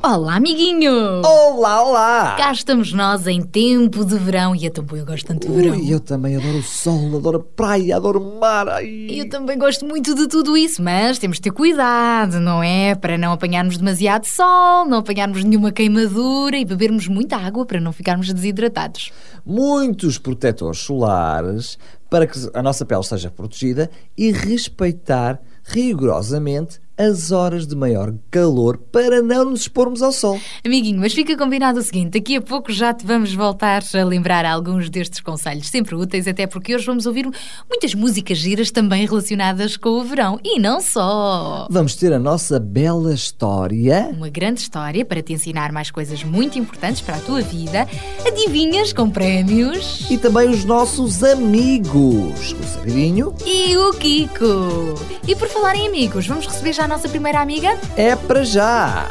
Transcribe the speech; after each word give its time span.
Olá, 0.00 0.36
amiguinho! 0.36 1.22
Olá, 1.24 1.82
olá! 1.82 2.36
Cá 2.36 2.52
estamos 2.52 2.92
nós 2.92 3.26
em 3.26 3.42
tempo 3.42 4.04
de 4.04 4.16
verão 4.16 4.54
e 4.54 4.64
eu 4.64 4.70
também 4.70 5.04
gosto 5.04 5.26
tanto 5.26 5.48
de 5.48 5.52
verão. 5.52 5.76
Ui, 5.76 5.92
eu 5.92 5.98
também 5.98 6.36
adoro 6.36 6.58
o 6.58 6.62
sol, 6.62 7.16
adoro 7.16 7.38
a 7.38 7.40
praia, 7.40 7.96
adoro 7.96 8.20
o 8.20 8.38
mar. 8.38 8.68
Ai. 8.68 9.08
Eu 9.10 9.28
também 9.28 9.58
gosto 9.58 9.84
muito 9.84 10.14
de 10.14 10.28
tudo 10.28 10.56
isso, 10.56 10.80
mas 10.80 11.18
temos 11.18 11.38
de 11.38 11.42
ter 11.42 11.50
cuidado, 11.50 12.38
não 12.38 12.62
é? 12.62 12.94
Para 12.94 13.18
não 13.18 13.32
apanharmos 13.32 13.76
demasiado 13.76 14.24
sol, 14.24 14.86
não 14.86 14.98
apanharmos 14.98 15.42
nenhuma 15.42 15.72
queimadura 15.72 16.56
e 16.56 16.64
bebermos 16.64 17.08
muita 17.08 17.36
água 17.36 17.66
para 17.66 17.80
não 17.80 17.92
ficarmos 17.92 18.32
desidratados. 18.32 19.10
Muitos 19.44 20.16
protetores 20.16 20.78
solares 20.78 21.76
para 22.08 22.24
que 22.24 22.38
a 22.54 22.62
nossa 22.62 22.86
pele 22.86 23.02
seja 23.02 23.32
protegida 23.32 23.90
e 24.16 24.30
respeitar 24.30 25.40
rigorosamente 25.64 26.80
as 26.98 27.30
horas 27.30 27.66
de 27.66 27.76
maior 27.76 28.12
calor 28.30 28.76
para 28.76 29.22
não 29.22 29.44
nos 29.44 29.60
expormos 29.62 30.02
ao 30.02 30.10
sol. 30.10 30.40
Amiguinho, 30.64 30.98
mas 30.98 31.14
fica 31.14 31.36
combinado 31.36 31.78
o 31.78 31.82
seguinte: 31.82 32.18
daqui 32.18 32.36
a 32.36 32.42
pouco 32.42 32.72
já 32.72 32.92
te 32.92 33.06
vamos 33.06 33.32
voltar 33.32 33.82
a 33.94 34.04
lembrar 34.04 34.44
alguns 34.44 34.90
destes 34.90 35.20
conselhos, 35.20 35.68
sempre 35.68 35.94
úteis, 35.94 36.26
até 36.26 36.46
porque 36.46 36.74
hoje 36.74 36.86
vamos 36.86 37.06
ouvir 37.06 37.30
muitas 37.68 37.94
músicas 37.94 38.38
giras 38.38 38.70
também 38.72 39.06
relacionadas 39.06 39.76
com 39.76 39.90
o 39.90 40.04
verão. 40.04 40.40
E 40.44 40.58
não 40.58 40.80
só! 40.80 41.68
Vamos 41.70 41.94
ter 41.94 42.12
a 42.12 42.18
nossa 42.18 42.58
bela 42.58 43.14
história. 43.14 44.10
Uma 44.12 44.28
grande 44.28 44.60
história 44.60 45.04
para 45.04 45.22
te 45.22 45.32
ensinar 45.32 45.70
mais 45.70 45.90
coisas 45.90 46.24
muito 46.24 46.58
importantes 46.58 47.00
para 47.00 47.16
a 47.16 47.20
tua 47.20 47.40
vida, 47.40 47.86
adivinhas 48.26 48.92
com 48.92 49.08
prémios 49.08 50.10
E 50.10 50.18
também 50.18 50.48
os 50.48 50.64
nossos 50.64 51.22
amigos, 51.22 52.52
o 52.52 52.64
Sabidinho 52.64 53.34
e 53.46 53.76
o 53.76 53.92
Kiko. 53.92 54.94
E 55.26 55.36
por 55.36 55.48
falar 55.48 55.76
em 55.76 55.86
amigos, 55.86 56.26
vamos 56.26 56.46
receber 56.46 56.72
já 56.72 56.87
nossa 56.88 57.08
primeira 57.08 57.40
amiga? 57.40 57.78
é 57.96 58.16
para 58.16 58.42
já. 58.44 59.10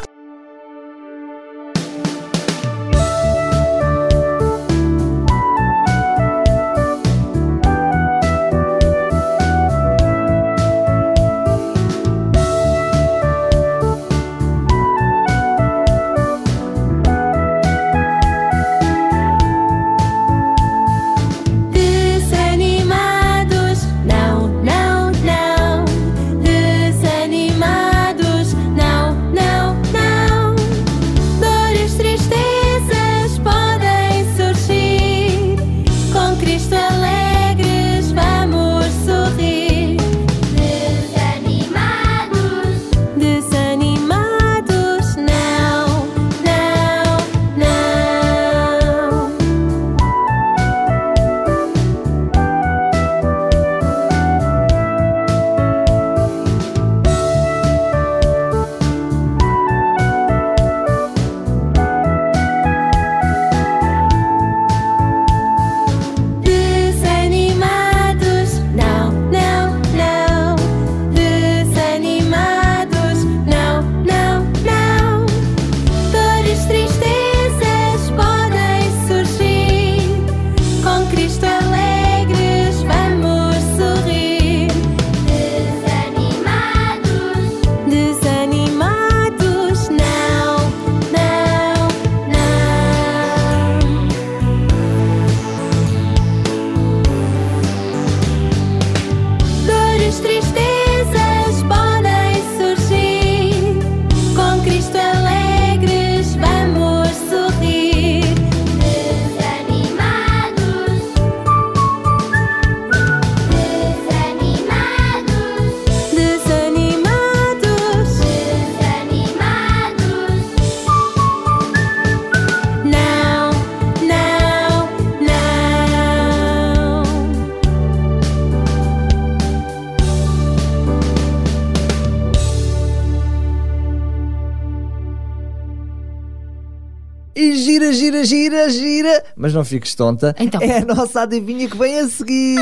Gira, 138.48 138.70
gira. 138.70 139.24
Mas 139.36 139.52
não 139.52 139.64
fiques 139.64 139.94
tonta. 139.94 140.34
Então. 140.38 140.60
É 140.62 140.78
a 140.78 140.84
nossa 140.84 141.22
adivinha 141.22 141.68
que 141.68 141.76
vem 141.76 141.98
a 141.98 142.08
seguir. 142.08 142.58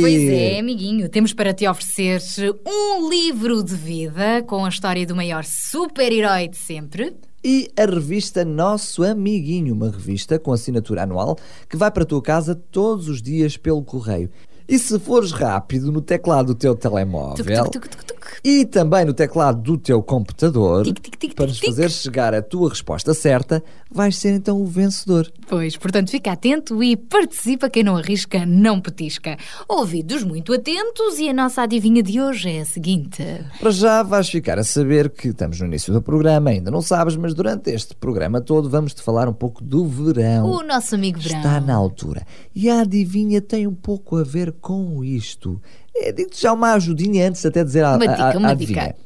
Pois 0.00 0.22
é, 0.28 0.58
amiguinho, 0.58 1.08
temos 1.08 1.32
para 1.32 1.52
te 1.52 1.66
oferecer 1.66 2.54
um 2.66 3.08
livro 3.08 3.62
de 3.62 3.74
vida 3.74 4.42
com 4.46 4.64
a 4.64 4.68
história 4.68 5.06
do 5.06 5.16
maior 5.16 5.44
super-herói 5.44 6.48
de 6.48 6.56
sempre. 6.56 7.16
E 7.42 7.70
a 7.76 7.84
revista 7.84 8.44
Nosso 8.44 9.04
Amiguinho, 9.04 9.74
uma 9.74 9.90
revista 9.90 10.38
com 10.38 10.52
assinatura 10.52 11.02
anual 11.02 11.36
que 11.68 11.76
vai 11.76 11.90
para 11.90 12.02
a 12.02 12.06
tua 12.06 12.22
casa 12.22 12.54
todos 12.54 13.08
os 13.08 13.20
dias 13.20 13.56
pelo 13.56 13.82
correio. 13.82 14.30
E 14.66 14.78
se 14.78 14.98
fores 14.98 15.30
rápido 15.30 15.92
no 15.92 16.00
teclado 16.00 16.46
do 16.46 16.54
teu 16.54 16.74
telemóvel 16.74 17.44
tuc, 17.44 17.88
tuc, 17.88 18.06
tuc. 18.06 18.13
E 18.42 18.64
também 18.64 19.04
no 19.04 19.14
teclado 19.14 19.60
do 19.60 19.78
teu 19.78 20.02
computador, 20.02 20.84
Tic, 20.84 21.00
tic, 21.00 21.16
tic, 21.16 21.34
para 21.34 21.46
nos 21.46 21.58
fazer 21.58 21.90
chegar 21.90 22.34
a 22.34 22.42
tua 22.42 22.70
resposta 22.70 23.12
certa, 23.14 23.62
vais 23.90 24.16
ser 24.16 24.34
então 24.34 24.60
o 24.60 24.66
vencedor. 24.66 25.30
Pois, 25.48 25.76
portanto, 25.76 26.10
fica 26.10 26.32
atento 26.32 26.82
e 26.82 26.96
participa. 26.96 27.70
Quem 27.70 27.82
não 27.82 27.96
arrisca, 27.96 28.44
não 28.46 28.80
petisca. 28.80 29.36
Ouvidos 29.68 30.24
muito 30.24 30.52
atentos 30.52 31.18
e 31.18 31.28
a 31.28 31.32
nossa 31.32 31.62
adivinha 31.62 32.02
de 32.02 32.20
hoje 32.20 32.50
é 32.50 32.60
a 32.60 32.64
seguinte. 32.64 33.22
Para 33.60 33.70
já 33.70 34.02
vais 34.02 34.28
ficar 34.28 34.58
a 34.58 34.64
saber 34.64 35.10
que 35.10 35.28
estamos 35.28 35.60
no 35.60 35.66
início 35.66 35.92
do 35.92 36.02
programa, 36.02 36.50
ainda 36.50 36.70
não 36.70 36.82
sabes, 36.82 37.16
mas 37.16 37.34
durante 37.34 37.70
este 37.70 37.94
programa 37.94 38.40
todo 38.40 38.68
vamos-te 38.68 39.02
falar 39.02 39.28
um 39.28 39.32
pouco 39.32 39.62
do 39.62 39.86
verão. 39.86 40.50
O 40.50 40.62
nosso 40.62 40.94
amigo 40.94 41.20
Verão. 41.20 41.38
Está 41.38 41.60
na 41.60 41.74
altura. 41.74 42.26
E 42.54 42.68
a 42.68 42.80
adivinha 42.80 43.40
tem 43.40 43.66
um 43.66 43.74
pouco 43.74 44.16
a 44.16 44.22
ver 44.22 44.52
com 44.52 45.04
isto. 45.04 45.60
É, 45.96 46.12
Digo-te 46.12 46.40
já 46.42 46.52
uma 46.52 46.72
ajudinha 46.74 47.28
antes 47.28 47.44
até 47.46 47.62
dizer 47.64 47.84
a, 47.84 47.92
Uma 47.96 47.98
dica, 48.08 48.24
a- 48.34 48.38
uma 48.38 48.48
a 48.48 48.50
adivinha. 48.52 48.82
dica. 48.88 48.96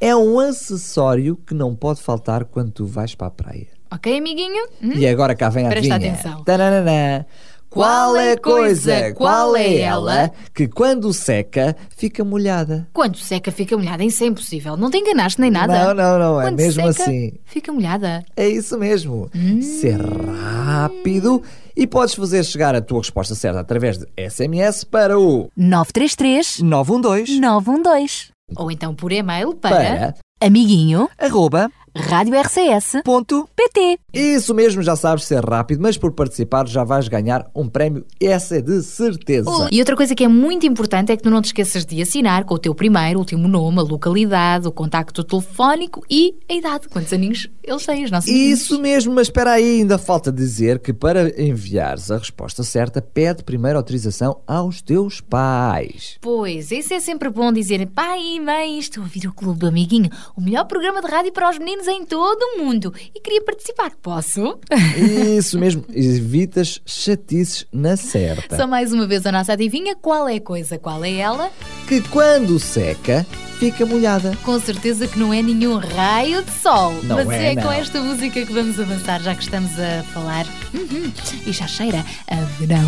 É 0.00 0.16
um 0.16 0.38
acessório 0.40 1.36
que 1.36 1.54
não 1.54 1.74
pode 1.76 2.00
faltar 2.02 2.44
quando 2.44 2.72
tu 2.72 2.86
vais 2.86 3.14
para 3.14 3.28
a 3.28 3.30
praia. 3.30 3.68
Ok, 3.92 4.16
amiguinho? 4.18 4.66
Hum? 4.82 4.92
E 4.94 5.06
agora 5.06 5.34
cá 5.34 5.48
vem 5.48 5.66
a 5.66 5.68
Presta 5.68 5.94
adivinha. 5.94 6.14
atenção. 6.18 6.42
Taranana. 6.44 7.26
Qual 7.72 8.16
é 8.16 8.32
a 8.32 8.36
coisa, 8.36 9.14
qual 9.14 9.56
é 9.56 9.78
ela, 9.78 10.30
que 10.54 10.68
quando 10.68 11.10
seca 11.14 11.74
fica 11.96 12.22
molhada? 12.22 12.86
Quando 12.92 13.16
seca, 13.16 13.50
fica 13.50 13.74
molhada. 13.76 14.04
Isso 14.04 14.22
é 14.22 14.26
impossível. 14.26 14.76
Não 14.76 14.90
te 14.90 14.98
enganaste 14.98 15.40
nem 15.40 15.50
nada. 15.50 15.86
Não, 15.86 15.94
não, 15.94 16.18
não, 16.18 16.40
é 16.40 16.44
Quando 16.44 16.56
mesmo 16.56 16.92
seca, 16.92 17.02
assim. 17.02 17.32
Fica 17.46 17.72
molhada. 17.72 18.22
É 18.36 18.46
isso 18.46 18.78
mesmo. 18.78 19.30
Ser 19.62 19.98
rápido 20.02 21.42
e 21.74 21.86
podes 21.86 22.14
fazer 22.14 22.44
chegar 22.44 22.74
a 22.74 22.82
tua 22.82 22.98
resposta 22.98 23.34
certa 23.34 23.60
através 23.60 23.96
de 23.96 24.06
SMS 24.18 24.84
para 24.84 25.18
o 25.18 25.48
933 25.56 26.60
912 26.60 27.40
912. 27.40 28.32
Ou 28.54 28.70
então 28.70 28.94
por 28.94 29.12
e-mail 29.12 29.54
para. 29.54 29.76
para 29.76 30.14
Amiguinho, 30.42 31.08
arroba 31.18 31.70
Rádio 31.94 32.34
RCS. 32.40 33.02
ponto 33.04 33.48
PT. 33.54 33.98
Isso 34.14 34.54
mesmo, 34.54 34.82
já 34.82 34.96
sabes 34.96 35.24
ser 35.24 35.44
rápido, 35.44 35.80
mas 35.82 35.98
por 35.98 36.12
participar 36.12 36.66
já 36.66 36.84
vais 36.84 37.06
ganhar 37.06 37.50
um 37.54 37.68
prémio, 37.68 38.04
essa 38.20 38.56
é 38.56 38.62
de 38.62 38.82
certeza. 38.82 39.50
E 39.70 39.78
outra 39.78 39.94
coisa 39.94 40.14
que 40.14 40.24
é 40.24 40.28
muito 40.28 40.66
importante 40.66 41.12
é 41.12 41.16
que 41.16 41.22
tu 41.22 41.30
não 41.30 41.42
te 41.42 41.46
esqueças 41.46 41.84
de 41.84 42.00
assinar 42.00 42.44
com 42.44 42.54
o 42.54 42.58
teu 42.58 42.74
primeiro, 42.74 43.18
último 43.18 43.46
nome, 43.46 43.78
a 43.78 43.82
localidade, 43.82 44.66
o 44.66 44.72
contacto 44.72 45.22
telefónico 45.22 46.02
e 46.10 46.34
a 46.48 46.54
idade. 46.54 46.88
Quantos 46.88 47.12
aninhos 47.12 47.48
eles 47.62 47.84
têm, 47.84 48.04
os 48.04 48.10
nossos 48.10 48.30
Isso 48.30 48.80
mesmo, 48.80 49.14
mas 49.14 49.28
espera 49.28 49.52
aí, 49.52 49.80
ainda 49.80 49.98
falta 49.98 50.32
dizer 50.32 50.78
que 50.78 50.92
para 50.92 51.40
enviares 51.40 52.10
a 52.10 52.18
resposta 52.18 52.62
certa, 52.62 53.02
pede 53.02 53.44
primeiro 53.44 53.78
autorização 53.78 54.40
aos 54.46 54.80
teus 54.80 55.20
pais. 55.20 56.16
Pois, 56.20 56.70
isso 56.70 56.94
é 56.94 57.00
sempre 57.00 57.28
bom 57.28 57.52
dizer 57.52 57.86
pai 57.88 58.20
e 58.20 58.40
mãe, 58.40 58.78
estou 58.78 59.02
a 59.02 59.04
ouvir 59.04 59.26
o 59.26 59.32
Clube 59.32 59.58
do 59.58 59.66
Amiguinho, 59.66 60.10
o 60.36 60.40
melhor 60.40 60.64
programa 60.64 61.00
de 61.00 61.08
rádio 61.08 61.32
para 61.32 61.50
os 61.50 61.58
meninos 61.58 61.81
em 61.88 62.04
todo 62.04 62.40
o 62.42 62.58
mundo 62.58 62.92
e 63.14 63.20
queria 63.20 63.42
participar. 63.42 63.92
Posso? 64.02 64.58
Isso 65.38 65.58
mesmo, 65.58 65.84
evitas 65.92 66.80
chatices 66.84 67.66
na 67.72 67.96
certa. 67.96 68.56
Só 68.56 68.66
mais 68.66 68.92
uma 68.92 69.06
vez 69.06 69.26
a 69.26 69.32
nossa 69.32 69.52
adivinha, 69.52 69.94
qual 69.96 70.28
é 70.28 70.36
a 70.36 70.40
coisa, 70.40 70.78
qual 70.78 71.04
é 71.04 71.12
ela? 71.12 71.50
Que 71.88 72.00
quando 72.08 72.58
seca, 72.58 73.26
fica 73.58 73.86
molhada. 73.86 74.36
Com 74.44 74.58
certeza 74.58 75.06
que 75.06 75.18
não 75.18 75.32
é 75.32 75.42
nenhum 75.42 75.76
raio 75.76 76.42
de 76.42 76.50
sol. 76.50 76.92
Não 77.04 77.16
Mas 77.16 77.30
é, 77.30 77.52
é, 77.52 77.54
com 77.54 77.62
não. 77.62 77.72
esta 77.72 78.00
música 78.00 78.44
que 78.44 78.52
vamos 78.52 78.78
avançar, 78.80 79.20
já 79.22 79.34
que 79.34 79.42
estamos 79.42 79.70
a 79.78 80.02
falar. 80.12 80.46
Uhum, 80.74 81.12
e 81.46 81.52
já 81.52 81.66
cheira 81.66 82.04
a 82.26 82.36
verão. 82.58 82.82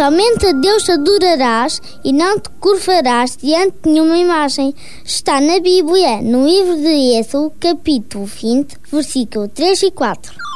Somente 0.00 0.46
a 0.46 0.52
Deus 0.52 0.88
adorarás 0.88 1.78
e 2.02 2.10
não 2.10 2.40
te 2.40 2.48
curvarás 2.58 3.36
diante 3.36 3.76
de 3.82 3.90
nenhuma 3.90 4.16
imagem. 4.16 4.74
Está 5.04 5.42
na 5.42 5.60
Bíblia, 5.60 6.22
no 6.22 6.46
livro 6.46 6.76
de 6.76 7.18
Êxodo, 7.18 7.52
capítulo 7.60 8.24
20, 8.24 8.78
versículo 8.90 9.46
3 9.48 9.82
e 9.82 9.90
4. 9.90 10.49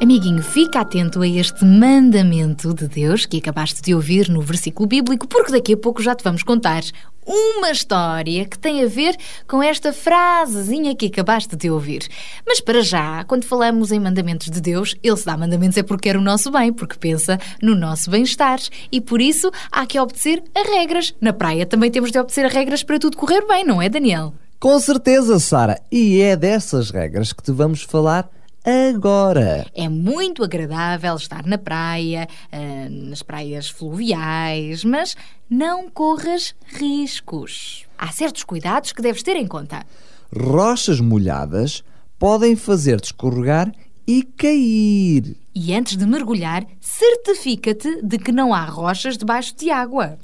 Amiguinho, 0.00 0.42
fica 0.42 0.80
atento 0.80 1.22
a 1.22 1.26
este 1.26 1.64
mandamento 1.64 2.74
de 2.74 2.86
Deus 2.86 3.24
que 3.24 3.38
acabaste 3.38 3.80
de 3.80 3.94
ouvir 3.94 4.28
no 4.28 4.42
versículo 4.42 4.86
bíblico, 4.86 5.26
porque 5.26 5.50
daqui 5.50 5.72
a 5.72 5.76
pouco 5.76 6.02
já 6.02 6.14
te 6.14 6.22
vamos 6.22 6.42
contar 6.42 6.82
uma 7.26 7.70
história 7.70 8.44
que 8.44 8.58
tem 8.58 8.84
a 8.84 8.86
ver 8.86 9.16
com 9.48 9.62
esta 9.62 9.94
frasezinha 9.94 10.94
que 10.94 11.06
acabaste 11.06 11.56
de 11.56 11.70
ouvir. 11.70 12.06
Mas 12.46 12.60
para 12.60 12.82
já, 12.82 13.24
quando 13.24 13.44
falamos 13.44 13.90
em 13.90 13.98
mandamentos 13.98 14.50
de 14.50 14.60
Deus, 14.60 14.94
Ele 15.02 15.16
se 15.16 15.24
dá 15.24 15.34
mandamentos 15.34 15.78
é 15.78 15.82
porque 15.82 16.10
quer 16.10 16.16
o 16.18 16.20
nosso 16.20 16.50
bem, 16.50 16.74
porque 16.74 16.96
pensa 16.98 17.38
no 17.62 17.74
nosso 17.74 18.10
bem-estar. 18.10 18.60
E 18.92 19.00
por 19.00 19.20
isso 19.20 19.50
há 19.72 19.86
que 19.86 19.98
obedecer 19.98 20.44
a 20.54 20.76
regras. 20.76 21.14
Na 21.20 21.32
praia 21.32 21.64
também 21.64 21.90
temos 21.90 22.12
de 22.12 22.18
obedecer 22.18 22.44
a 22.44 22.48
regras 22.48 22.82
para 22.82 22.98
tudo 22.98 23.16
correr 23.16 23.44
bem, 23.48 23.64
não 23.64 23.80
é, 23.80 23.88
Daniel? 23.88 24.34
Com 24.60 24.78
certeza, 24.78 25.40
Sara, 25.40 25.80
e 25.90 26.20
é 26.20 26.36
dessas 26.36 26.90
regras 26.90 27.32
que 27.32 27.42
te 27.42 27.50
vamos 27.50 27.82
falar 27.82 28.30
agora. 28.66 29.66
É 29.74 29.88
muito 29.88 30.42
agradável 30.42 31.14
estar 31.14 31.46
na 31.46 31.56
praia, 31.56 32.28
ah, 32.50 32.88
nas 32.90 33.22
praias 33.22 33.68
fluviais, 33.68 34.84
mas 34.84 35.16
não 35.48 35.88
corras 35.88 36.54
riscos. 36.66 37.84
Há 37.96 38.08
certos 38.08 38.42
cuidados 38.44 38.92
que 38.92 39.00
deves 39.02 39.22
ter 39.22 39.36
em 39.36 39.46
conta. 39.46 39.86
Rochas 40.34 41.00
molhadas 41.00 41.84
podem 42.18 42.56
fazer-te 42.56 43.06
escorregar 43.06 43.72
e 44.06 44.22
cair. 44.22 45.36
E 45.54 45.74
antes 45.74 45.96
de 45.96 46.06
mergulhar, 46.06 46.66
certifica-te 46.80 48.02
de 48.02 48.18
que 48.18 48.30
não 48.32 48.52
há 48.52 48.64
rochas 48.64 49.16
debaixo 49.16 49.54
de 49.56 49.70
água. 49.70 50.18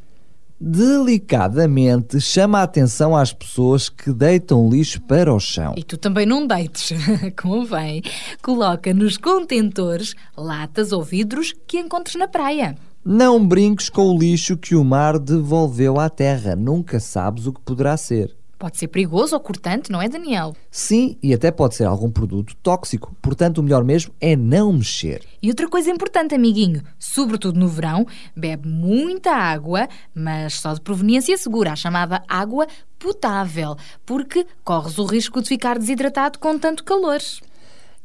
Delicadamente 0.64 2.20
chama 2.20 2.60
a 2.60 2.62
atenção 2.62 3.16
às 3.16 3.32
pessoas 3.32 3.88
que 3.88 4.12
deitam 4.12 4.70
lixo 4.70 5.00
para 5.00 5.34
o 5.34 5.40
chão. 5.40 5.74
E 5.76 5.82
tu 5.82 5.98
também 5.98 6.24
não 6.24 6.46
deites, 6.46 6.92
convém. 7.36 8.00
Coloca 8.40 8.94
nos 8.94 9.16
contentores 9.16 10.14
latas 10.36 10.92
ou 10.92 11.02
vidros 11.02 11.52
que 11.66 11.80
encontres 11.80 12.14
na 12.14 12.28
praia. 12.28 12.76
Não 13.04 13.44
brinques 13.44 13.90
com 13.90 14.02
o 14.02 14.16
lixo 14.16 14.56
que 14.56 14.76
o 14.76 14.84
mar 14.84 15.18
devolveu 15.18 15.98
à 15.98 16.08
terra. 16.08 16.54
Nunca 16.54 17.00
sabes 17.00 17.48
o 17.48 17.52
que 17.52 17.60
poderá 17.60 17.96
ser. 17.96 18.32
Pode 18.62 18.78
ser 18.78 18.86
perigoso 18.86 19.34
ou 19.34 19.40
cortante, 19.40 19.90
não 19.90 20.00
é, 20.00 20.08
Daniel? 20.08 20.54
Sim, 20.70 21.18
e 21.20 21.34
até 21.34 21.50
pode 21.50 21.74
ser 21.74 21.82
algum 21.82 22.08
produto 22.08 22.54
tóxico. 22.62 23.12
Portanto, 23.20 23.58
o 23.58 23.62
melhor 23.64 23.82
mesmo 23.82 24.14
é 24.20 24.36
não 24.36 24.72
mexer. 24.72 25.24
E 25.42 25.48
outra 25.48 25.68
coisa 25.68 25.90
importante, 25.90 26.32
amiguinho, 26.32 26.80
sobretudo 26.96 27.58
no 27.58 27.66
verão, 27.66 28.06
bebe 28.36 28.68
muita 28.68 29.32
água, 29.32 29.88
mas 30.14 30.60
só 30.60 30.74
de 30.74 30.80
proveniência 30.80 31.36
segura, 31.36 31.72
a 31.72 31.76
chamada 31.76 32.22
água 32.28 32.68
potável, 33.00 33.74
porque 34.06 34.46
corres 34.62 34.96
o 34.96 35.06
risco 35.06 35.42
de 35.42 35.48
ficar 35.48 35.76
desidratado 35.76 36.38
com 36.38 36.56
tanto 36.56 36.84
calor. 36.84 37.18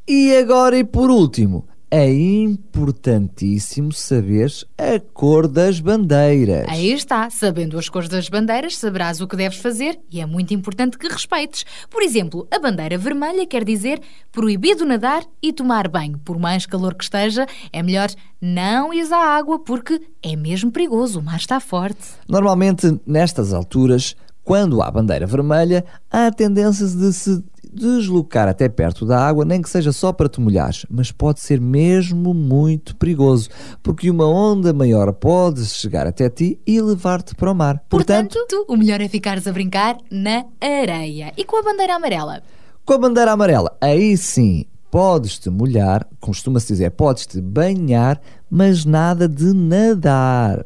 E 0.08 0.36
agora 0.38 0.76
e 0.76 0.84
por 0.84 1.12
último, 1.12 1.68
é 1.90 2.12
importantíssimo 2.12 3.94
saberes 3.94 4.66
a 4.78 5.00
cor 5.14 5.48
das 5.48 5.80
bandeiras. 5.80 6.66
Aí 6.68 6.92
está, 6.92 7.30
sabendo 7.30 7.78
as 7.80 7.88
cores 7.88 8.10
das 8.10 8.28
bandeiras, 8.28 8.78
saberás 8.78 9.22
o 9.22 9.28
que 9.28 9.38
deves 9.38 9.58
fazer 9.58 9.98
e 10.12 10.20
é 10.20 10.26
muito 10.26 10.54
importante 10.54 10.98
que 10.98 11.08
respeites. 11.08 11.66
Por 11.90 12.02
exemplo, 12.02 12.46
a 12.52 12.60
bandeira 12.60 12.98
vermelha 12.98 13.46
quer 13.46 13.64
dizer 13.64 14.02
proibido 14.32 14.86
nadar 14.86 15.24
e 15.42 15.54
tomar 15.54 15.88
banho. 15.88 16.20
Por 16.20 16.38
mais 16.38 16.66
calor 16.66 16.94
que 16.94 17.06
esteja, 17.06 17.46
é 17.72 17.82
melhor 17.82 18.10
não 18.42 18.94
ires 18.94 19.12
à 19.12 19.18
água 19.18 19.60
porque 19.60 20.02
é 20.22 20.36
mesmo 20.36 20.72
perigoso, 20.72 21.20
o 21.20 21.24
mar 21.24 21.38
está 21.38 21.60
forte. 21.60 22.02
Normalmente, 22.28 23.00
nestas 23.06 23.54
alturas, 23.54 24.16
quando 24.44 24.82
há 24.82 24.92
bandeira 24.92 25.26
vermelha, 25.26 25.84
há 26.12 26.32
tendências 26.32 26.96
de 26.96 27.12
se 27.14 27.44
deslocar 27.78 28.48
até 28.48 28.68
perto 28.68 29.06
da 29.06 29.20
água, 29.20 29.46
nem 29.46 29.62
que 29.62 29.70
seja 29.70 29.92
só 29.92 30.12
para 30.12 30.28
te 30.28 30.42
molhares, 30.42 30.86
mas 30.90 31.12
pode 31.12 31.40
ser 31.40 31.62
mesmo 31.62 32.34
muito 32.34 32.96
perigoso, 32.96 33.50
porque 33.84 34.10
uma 34.10 34.28
onda 34.28 34.74
maior 34.74 35.14
pode 35.14 35.66
chegar 35.66 36.08
até 36.08 36.30
ti 36.30 36.60
e 36.66 36.82
levar-te 36.82 37.36
para 37.36 37.52
o 37.52 37.56
mar. 37.56 37.84
Portanto, 37.90 38.38
tu, 38.50 38.66
o 38.68 38.76
melhor 38.76 39.02
é 39.02 39.08
ficares 39.08 39.48
a 39.48 39.52
brincar 39.52 39.98
na 40.12 40.46
areia. 40.60 41.32
E 41.38 41.44
com 41.44 41.58
a 41.58 41.64
bandeira 41.64 41.96
amarela? 41.96 42.42
Com 42.86 42.94
a 42.94 42.98
bandeira 42.98 43.32
amarela, 43.32 43.78
aí 43.82 44.18
sim 44.18 44.66
podes-te 44.90 45.50
molhar, 45.50 46.08
costuma-se 46.20 46.68
dizer, 46.68 46.92
podes-te 46.92 47.42
banhar, 47.42 48.20
mas 48.50 48.86
nada 48.86 49.28
de 49.28 49.54
nadar. 49.54 50.66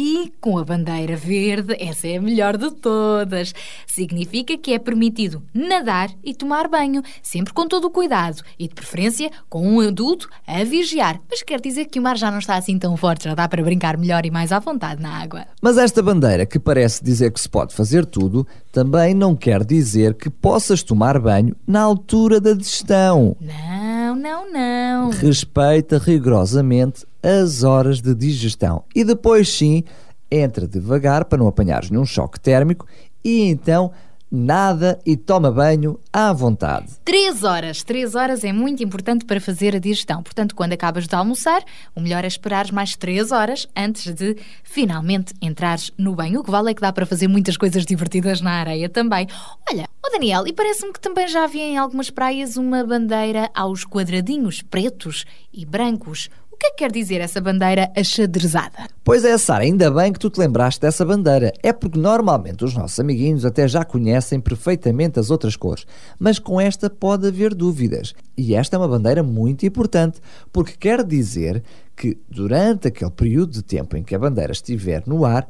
E 0.00 0.32
com 0.40 0.56
a 0.56 0.64
bandeira 0.64 1.16
verde, 1.16 1.74
essa 1.76 2.06
é 2.06 2.18
a 2.18 2.22
melhor 2.22 2.56
de 2.56 2.70
todas. 2.70 3.52
Significa 3.84 4.56
que 4.56 4.72
é 4.72 4.78
permitido 4.78 5.42
nadar 5.52 6.08
e 6.22 6.32
tomar 6.32 6.68
banho, 6.68 7.02
sempre 7.20 7.52
com 7.52 7.66
todo 7.66 7.88
o 7.88 7.90
cuidado 7.90 8.40
e, 8.56 8.68
de 8.68 8.76
preferência, 8.76 9.28
com 9.48 9.66
um 9.66 9.80
adulto 9.80 10.28
a 10.46 10.62
vigiar. 10.62 11.20
Mas 11.28 11.42
quer 11.42 11.60
dizer 11.60 11.86
que 11.86 11.98
o 11.98 12.02
mar 12.02 12.16
já 12.16 12.30
não 12.30 12.38
está 12.38 12.54
assim 12.54 12.78
tão 12.78 12.96
forte, 12.96 13.24
já 13.24 13.34
dá 13.34 13.48
para 13.48 13.60
brincar 13.60 13.98
melhor 13.98 14.24
e 14.24 14.30
mais 14.30 14.52
à 14.52 14.60
vontade 14.60 15.02
na 15.02 15.20
água. 15.20 15.44
Mas 15.60 15.76
esta 15.76 16.00
bandeira, 16.00 16.46
que 16.46 16.60
parece 16.60 17.02
dizer 17.02 17.32
que 17.32 17.40
se 17.40 17.48
pode 17.48 17.74
fazer 17.74 18.06
tudo, 18.06 18.46
também 18.70 19.14
não 19.14 19.34
quer 19.34 19.64
dizer 19.64 20.14
que 20.14 20.30
possas 20.30 20.80
tomar 20.80 21.18
banho 21.18 21.56
na 21.66 21.80
altura 21.80 22.40
da 22.40 22.52
digestão. 22.52 23.36
Não, 23.40 24.14
não, 24.14 24.52
não. 24.52 25.10
Respeita 25.10 25.98
rigorosamente 25.98 27.04
as 27.22 27.64
horas 27.64 28.00
de 28.00 28.14
digestão 28.14 28.84
e 28.94 29.02
depois 29.02 29.48
sim 29.48 29.82
entra 30.30 30.66
devagar 30.66 31.24
para 31.24 31.38
não 31.38 31.48
apanhares 31.48 31.90
nenhum 31.90 32.04
choque 32.04 32.38
térmico 32.38 32.86
e 33.24 33.42
então 33.42 33.92
nada 34.30 34.98
e 35.06 35.16
toma 35.16 35.50
banho 35.50 35.98
à 36.12 36.32
vontade. 36.32 36.88
Três 37.04 37.44
horas. 37.44 37.82
Três 37.82 38.14
horas 38.14 38.44
é 38.44 38.52
muito 38.52 38.82
importante 38.82 39.24
para 39.24 39.40
fazer 39.40 39.74
a 39.74 39.78
digestão. 39.78 40.22
Portanto, 40.22 40.54
quando 40.54 40.72
acabas 40.74 41.06
de 41.06 41.14
almoçar, 41.14 41.62
o 41.94 42.00
melhor 42.00 42.24
é 42.24 42.26
esperares 42.26 42.70
mais 42.70 42.94
três 42.94 43.32
horas 43.32 43.66
antes 43.74 44.12
de 44.14 44.36
finalmente 44.62 45.32
entrares 45.40 45.90
no 45.96 46.14
banho. 46.14 46.40
O 46.40 46.44
que 46.44 46.50
vale 46.50 46.70
é 46.70 46.74
que 46.74 46.80
dá 46.80 46.92
para 46.92 47.06
fazer 47.06 47.28
muitas 47.28 47.56
coisas 47.56 47.84
divertidas 47.86 48.40
na 48.40 48.52
areia 48.52 48.88
também. 48.88 49.26
Olha, 49.70 49.88
ó 50.04 50.10
Daniel, 50.10 50.46
e 50.46 50.52
parece-me 50.52 50.92
que 50.92 51.00
também 51.00 51.26
já 51.28 51.44
havia 51.44 51.64
em 51.64 51.78
algumas 51.78 52.10
praias 52.10 52.56
uma 52.56 52.84
bandeira 52.84 53.50
aos 53.54 53.84
quadradinhos 53.84 54.62
pretos 54.62 55.24
e 55.52 55.64
brancos. 55.64 56.28
Que 56.58 56.66
é 56.66 56.70
que 56.70 56.76
quer 56.78 56.90
dizer 56.90 57.20
essa 57.20 57.40
bandeira 57.40 57.90
achadrezada? 57.96 58.88
Pois 59.04 59.24
é, 59.24 59.38
Sara, 59.38 59.62
ainda 59.62 59.90
bem 59.90 60.12
que 60.12 60.18
tu 60.18 60.28
te 60.28 60.40
lembraste 60.40 60.80
dessa 60.80 61.04
bandeira. 61.04 61.52
É 61.62 61.72
porque 61.72 61.98
normalmente 61.98 62.64
os 62.64 62.74
nossos 62.74 62.98
amiguinhos 62.98 63.44
até 63.44 63.68
já 63.68 63.84
conhecem 63.84 64.40
perfeitamente 64.40 65.20
as 65.20 65.30
outras 65.30 65.54
cores, 65.54 65.86
mas 66.18 66.38
com 66.40 66.60
esta 66.60 66.90
pode 66.90 67.28
haver 67.28 67.54
dúvidas. 67.54 68.12
E 68.36 68.56
esta 68.56 68.74
é 68.74 68.78
uma 68.78 68.88
bandeira 68.88 69.22
muito 69.22 69.64
importante, 69.64 70.20
porque 70.52 70.72
quer 70.72 71.04
dizer 71.04 71.62
que 71.94 72.18
durante 72.28 72.88
aquele 72.88 73.10
período 73.12 73.52
de 73.52 73.62
tempo 73.62 73.96
em 73.96 74.02
que 74.02 74.14
a 74.14 74.18
bandeira 74.18 74.52
estiver 74.52 75.04
no 75.06 75.24
ar, 75.24 75.48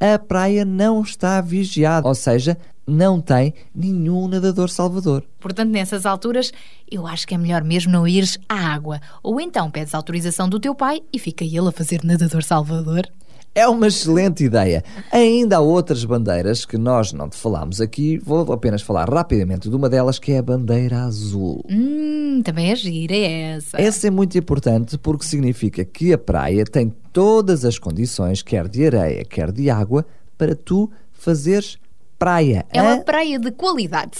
a 0.00 0.18
praia 0.18 0.64
não 0.64 1.02
está 1.02 1.40
vigiada, 1.42 2.08
ou 2.08 2.14
seja, 2.14 2.56
não 2.86 3.20
tem 3.20 3.54
nenhum 3.74 4.26
nadador 4.26 4.68
salvador. 4.68 5.24
Portanto, 5.38 5.70
nessas 5.70 6.06
alturas, 6.06 6.52
eu 6.90 7.06
acho 7.06 7.26
que 7.26 7.34
é 7.34 7.38
melhor 7.38 7.62
mesmo 7.62 7.92
não 7.92 8.08
ires 8.08 8.38
à 8.48 8.72
água. 8.72 9.00
Ou 9.22 9.40
então 9.40 9.70
pedes 9.70 9.94
autorização 9.94 10.48
do 10.48 10.58
teu 10.58 10.74
pai 10.74 11.02
e 11.12 11.18
fica 11.18 11.44
ele 11.44 11.68
a 11.68 11.72
fazer 11.72 12.02
nadador 12.02 12.42
salvador. 12.42 13.06
É 13.52 13.66
uma 13.66 13.88
excelente 13.88 14.44
ideia. 14.44 14.84
Ainda 15.10 15.56
há 15.56 15.60
outras 15.60 16.04
bandeiras 16.04 16.64
que 16.64 16.78
nós 16.78 17.12
não 17.12 17.28
te 17.28 17.36
falámos 17.36 17.80
aqui, 17.80 18.16
vou 18.18 18.52
apenas 18.52 18.80
falar 18.80 19.08
rapidamente 19.08 19.68
de 19.68 19.74
uma 19.74 19.88
delas 19.88 20.20
que 20.20 20.30
é 20.32 20.38
a 20.38 20.42
bandeira 20.42 21.02
azul. 21.02 21.64
Hum, 21.68 22.42
também 22.44 22.70
é 22.70 22.76
gira 22.76 23.16
essa. 23.16 23.80
Essa 23.80 24.06
é 24.06 24.10
muito 24.10 24.38
importante 24.38 24.96
porque 24.96 25.24
significa 25.24 25.84
que 25.84 26.12
a 26.12 26.18
praia 26.18 26.64
tem 26.64 26.94
todas 27.12 27.64
as 27.64 27.76
condições, 27.76 28.40
quer 28.40 28.68
de 28.68 28.86
areia, 28.86 29.24
quer 29.24 29.50
de 29.50 29.68
água, 29.68 30.06
para 30.38 30.54
tu 30.54 30.88
fazeres 31.12 31.76
praia. 32.18 32.64
É 32.72 32.80
uma 32.80 32.98
praia 32.98 33.38
de 33.38 33.50
qualidade. 33.50 34.18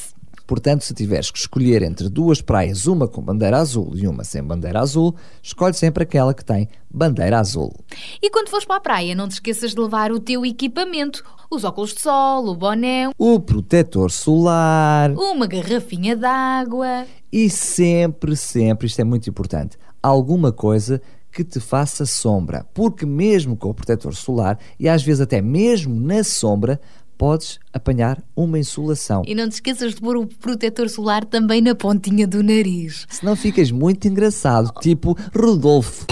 Portanto, 0.50 0.82
se 0.82 0.92
tiveres 0.92 1.30
que 1.30 1.38
escolher 1.38 1.80
entre 1.80 2.08
duas 2.08 2.42
praias, 2.42 2.88
uma 2.88 3.06
com 3.06 3.22
bandeira 3.22 3.58
azul 3.58 3.92
e 3.94 4.08
uma 4.08 4.24
sem 4.24 4.42
bandeira 4.42 4.80
azul, 4.80 5.14
escolhe 5.40 5.74
sempre 5.74 6.02
aquela 6.02 6.34
que 6.34 6.44
tem 6.44 6.68
bandeira 6.90 7.38
azul. 7.38 7.72
E 8.20 8.28
quando 8.30 8.48
fores 8.48 8.64
para 8.64 8.78
a 8.78 8.80
praia, 8.80 9.14
não 9.14 9.28
te 9.28 9.34
esqueças 9.34 9.70
de 9.70 9.80
levar 9.80 10.10
o 10.10 10.18
teu 10.18 10.44
equipamento. 10.44 11.22
Os 11.48 11.62
óculos 11.62 11.94
de 11.94 12.00
sol, 12.00 12.48
o 12.48 12.56
boné, 12.56 13.12
O 13.16 13.38
protetor 13.38 14.10
solar 14.10 15.12
uma 15.12 15.46
garrafinha 15.46 16.16
de 16.16 16.26
água. 16.26 17.06
e 17.32 17.48
sempre, 17.48 18.34
sempre, 18.34 18.88
isto 18.88 19.00
é 19.00 19.04
muito 19.04 19.30
importante, 19.30 19.78
alguma 20.02 20.50
coisa 20.50 21.00
que 21.30 21.44
te 21.44 21.60
faça 21.60 22.04
sombra. 22.04 22.66
Porque 22.74 23.06
mesmo 23.06 23.56
com 23.56 23.70
o 23.70 23.74
protetor 23.74 24.14
solar 24.14 24.58
e 24.78 24.88
às 24.88 25.02
vezes 25.02 25.20
até 25.20 25.40
mesmo 25.40 25.94
na 25.94 26.24
sombra, 26.24 26.80
podes 27.20 27.60
apanhar 27.70 28.18
uma 28.34 28.58
insolação. 28.58 29.22
E 29.26 29.34
não 29.34 29.46
te 29.46 29.52
esqueças 29.52 29.94
de 29.94 30.00
pôr 30.00 30.16
o 30.16 30.26
protetor 30.26 30.88
solar 30.88 31.22
também 31.22 31.60
na 31.60 31.74
pontinha 31.74 32.26
do 32.26 32.42
nariz. 32.42 33.06
Senão 33.10 33.36
ficas 33.36 33.70
muito 33.70 34.08
engraçado, 34.08 34.72
tipo 34.80 35.14
Rodolfo. 35.38 36.06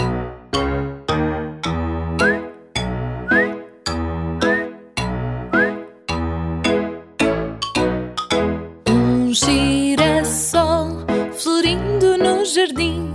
Um 8.87 9.33
girassol 9.33 10.89
florindo 11.33 12.19
no 12.19 12.45
jardim, 12.45 13.09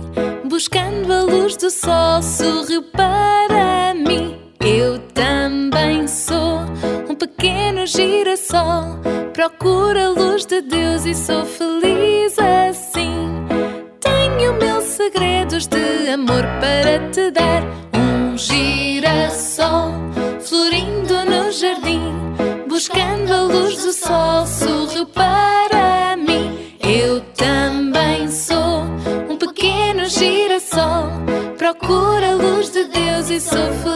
buscando 0.49 1.13
a 1.13 1.21
luz 1.23 1.55
do 1.55 1.69
sol, 1.69 2.21
sorriu 2.21 2.83
para 2.91 3.93
mim. 3.93 4.35
Eu 4.59 4.99
também 5.13 6.05
sou 6.09 6.59
um 7.15 7.17
pequeno 7.17 7.85
girassol, 7.87 8.99
procuro 9.33 9.97
a 9.97 10.09
luz 10.09 10.45
de 10.45 10.61
Deus 10.61 11.05
e 11.05 11.15
sou 11.15 11.45
feliz 11.45 12.37
assim. 12.37 13.45
Tenho 14.01 14.53
mil 14.55 14.81
segredos 14.81 15.65
de 15.65 16.09
amor 16.09 16.43
para 16.59 17.09
te 17.11 17.31
dar. 17.31 17.63
Um 17.93 18.37
girassol 18.37 19.93
florindo 20.41 21.23
no 21.25 21.51
jardim, 21.51 22.13
buscando 22.67 23.33
a 23.33 23.41
luz 23.43 23.81
do 23.81 23.93
sol, 23.93 24.45
sorriu 24.45 25.05
para 25.07 26.17
mim. 26.17 26.75
Eu 26.81 27.21
também 27.33 28.29
sou 28.29 28.83
um 29.29 29.37
pequeno 29.37 30.05
girassol, 30.05 31.09
procuro 31.57 32.25
a 32.25 32.33
luz 32.33 32.69
de 32.71 32.83
Deus 32.83 33.29
e 33.29 33.39
sou 33.39 33.71
feliz 33.81 33.94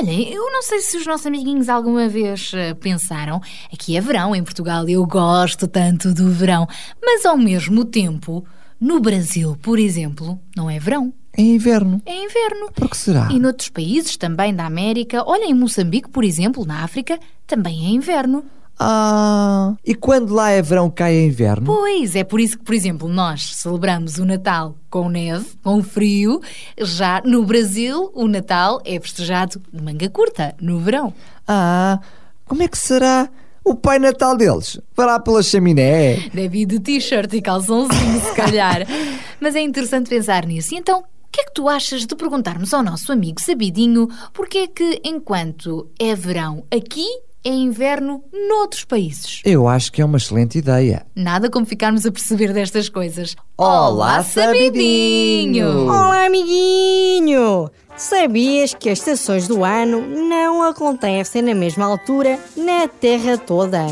assim. 0.00 0.10
Olhem, 0.10 0.38
o 0.38 0.50
não 0.50 0.62
sei 0.62 0.80
se 0.80 0.96
os 0.96 1.06
nossos 1.06 1.26
amiguinhos 1.26 1.68
alguma 1.68 2.08
vez 2.08 2.52
eh, 2.54 2.74
pensaram, 2.74 3.40
aqui 3.72 3.96
é 3.96 4.00
verão 4.00 4.34
em 4.34 4.42
Portugal, 4.42 4.88
eu 4.88 5.06
gosto 5.06 5.68
tanto 5.68 6.12
do 6.12 6.30
verão, 6.30 6.66
mas 7.02 7.24
ao 7.24 7.36
mesmo 7.36 7.84
tempo, 7.84 8.44
no 8.80 9.00
Brasil, 9.00 9.56
por 9.62 9.78
exemplo, 9.78 10.38
não 10.56 10.70
é 10.70 10.78
verão. 10.78 11.12
É 11.36 11.42
inverno. 11.42 12.02
É 12.04 12.24
inverno. 12.24 12.72
Por 12.74 12.90
que 12.90 12.96
será? 12.96 13.28
E 13.30 13.38
noutros 13.38 13.68
países 13.68 14.16
também 14.16 14.54
da 14.54 14.66
América, 14.66 15.22
olha 15.24 15.44
em 15.44 15.54
Moçambique, 15.54 16.10
por 16.10 16.24
exemplo, 16.24 16.64
na 16.64 16.82
África, 16.82 17.18
também 17.46 17.86
é 17.86 17.88
inverno. 17.90 18.44
Ah, 18.82 19.74
e 19.84 19.94
quando 19.94 20.32
lá 20.32 20.48
é 20.48 20.62
verão, 20.62 20.88
cai 20.88 21.14
é 21.14 21.26
inverno? 21.26 21.66
Pois, 21.66 22.16
é 22.16 22.24
por 22.24 22.40
isso 22.40 22.56
que, 22.56 22.64
por 22.64 22.74
exemplo, 22.74 23.08
nós 23.08 23.54
celebramos 23.56 24.16
o 24.16 24.24
Natal 24.24 24.74
com 24.88 25.10
neve, 25.10 25.44
com 25.62 25.82
frio. 25.82 26.40
Já 26.78 27.20
no 27.22 27.44
Brasil, 27.44 28.10
o 28.14 28.26
Natal 28.26 28.80
é 28.86 28.98
festejado 28.98 29.60
de 29.70 29.82
manga 29.82 30.08
curta, 30.08 30.54
no 30.62 30.78
verão. 30.78 31.12
Ah, 31.46 32.00
como 32.46 32.62
é 32.62 32.68
que 32.68 32.78
será 32.78 33.28
o 33.62 33.74
Pai 33.74 33.98
Natal 33.98 34.34
deles? 34.34 34.80
Fará 34.94 35.20
pela 35.20 35.42
chaminé? 35.42 36.30
Deve 36.32 36.60
ir 36.60 36.66
de 36.66 36.80
t-shirt 36.80 37.30
e 37.34 37.42
calçãozinho, 37.42 38.18
se 38.18 38.34
calhar. 38.34 38.86
Mas 39.38 39.56
é 39.56 39.60
interessante 39.60 40.08
pensar 40.08 40.46
nisso. 40.46 40.74
E 40.74 40.78
então, 40.78 41.00
o 41.00 41.04
que 41.30 41.42
é 41.42 41.44
que 41.44 41.52
tu 41.52 41.68
achas 41.68 42.06
de 42.06 42.16
perguntarmos 42.16 42.72
ao 42.72 42.82
nosso 42.82 43.12
amigo 43.12 43.42
Sabidinho 43.42 44.08
porque 44.32 44.56
é 44.56 44.66
que, 44.66 45.02
enquanto 45.04 45.86
é 45.98 46.14
verão 46.14 46.64
aqui, 46.70 47.06
é 47.44 47.50
inverno 47.50 48.22
noutros 48.48 48.84
países? 48.84 49.40
Eu 49.44 49.66
acho 49.66 49.90
que 49.90 50.02
é 50.02 50.04
uma 50.04 50.18
excelente 50.18 50.58
ideia. 50.58 51.06
Nada 51.14 51.50
como 51.50 51.64
ficarmos 51.64 52.04
a 52.04 52.12
perceber 52.12 52.52
destas 52.52 52.88
coisas. 52.88 53.34
Olá, 53.56 54.22
Sabidinho! 54.22 55.86
Olá, 55.86 56.26
amiguinho! 56.26 57.70
Sabias 57.96 58.74
que 58.74 58.90
as 58.90 58.98
estações 58.98 59.48
do 59.48 59.64
ano 59.64 60.00
não 60.00 60.62
acontecem 60.62 61.42
na 61.42 61.54
mesma 61.54 61.86
altura 61.86 62.38
na 62.56 62.88
Terra 62.88 63.38
toda? 63.38 63.86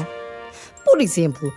Por 0.84 1.00
exemplo, 1.00 1.52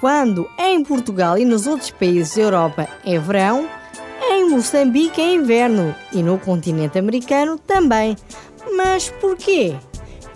quando 0.00 0.48
em 0.58 0.84
Portugal 0.84 1.38
e 1.38 1.44
nos 1.44 1.66
outros 1.66 1.90
países 1.90 2.34
da 2.36 2.42
Europa 2.42 2.88
é 3.04 3.18
verão, 3.18 3.68
em 4.30 4.48
Moçambique 4.50 5.20
é 5.20 5.34
inverno 5.34 5.94
e 6.12 6.22
no 6.22 6.38
continente 6.38 6.98
americano 6.98 7.58
também. 7.58 8.16
Mas 8.76 9.10
porquê? 9.20 9.76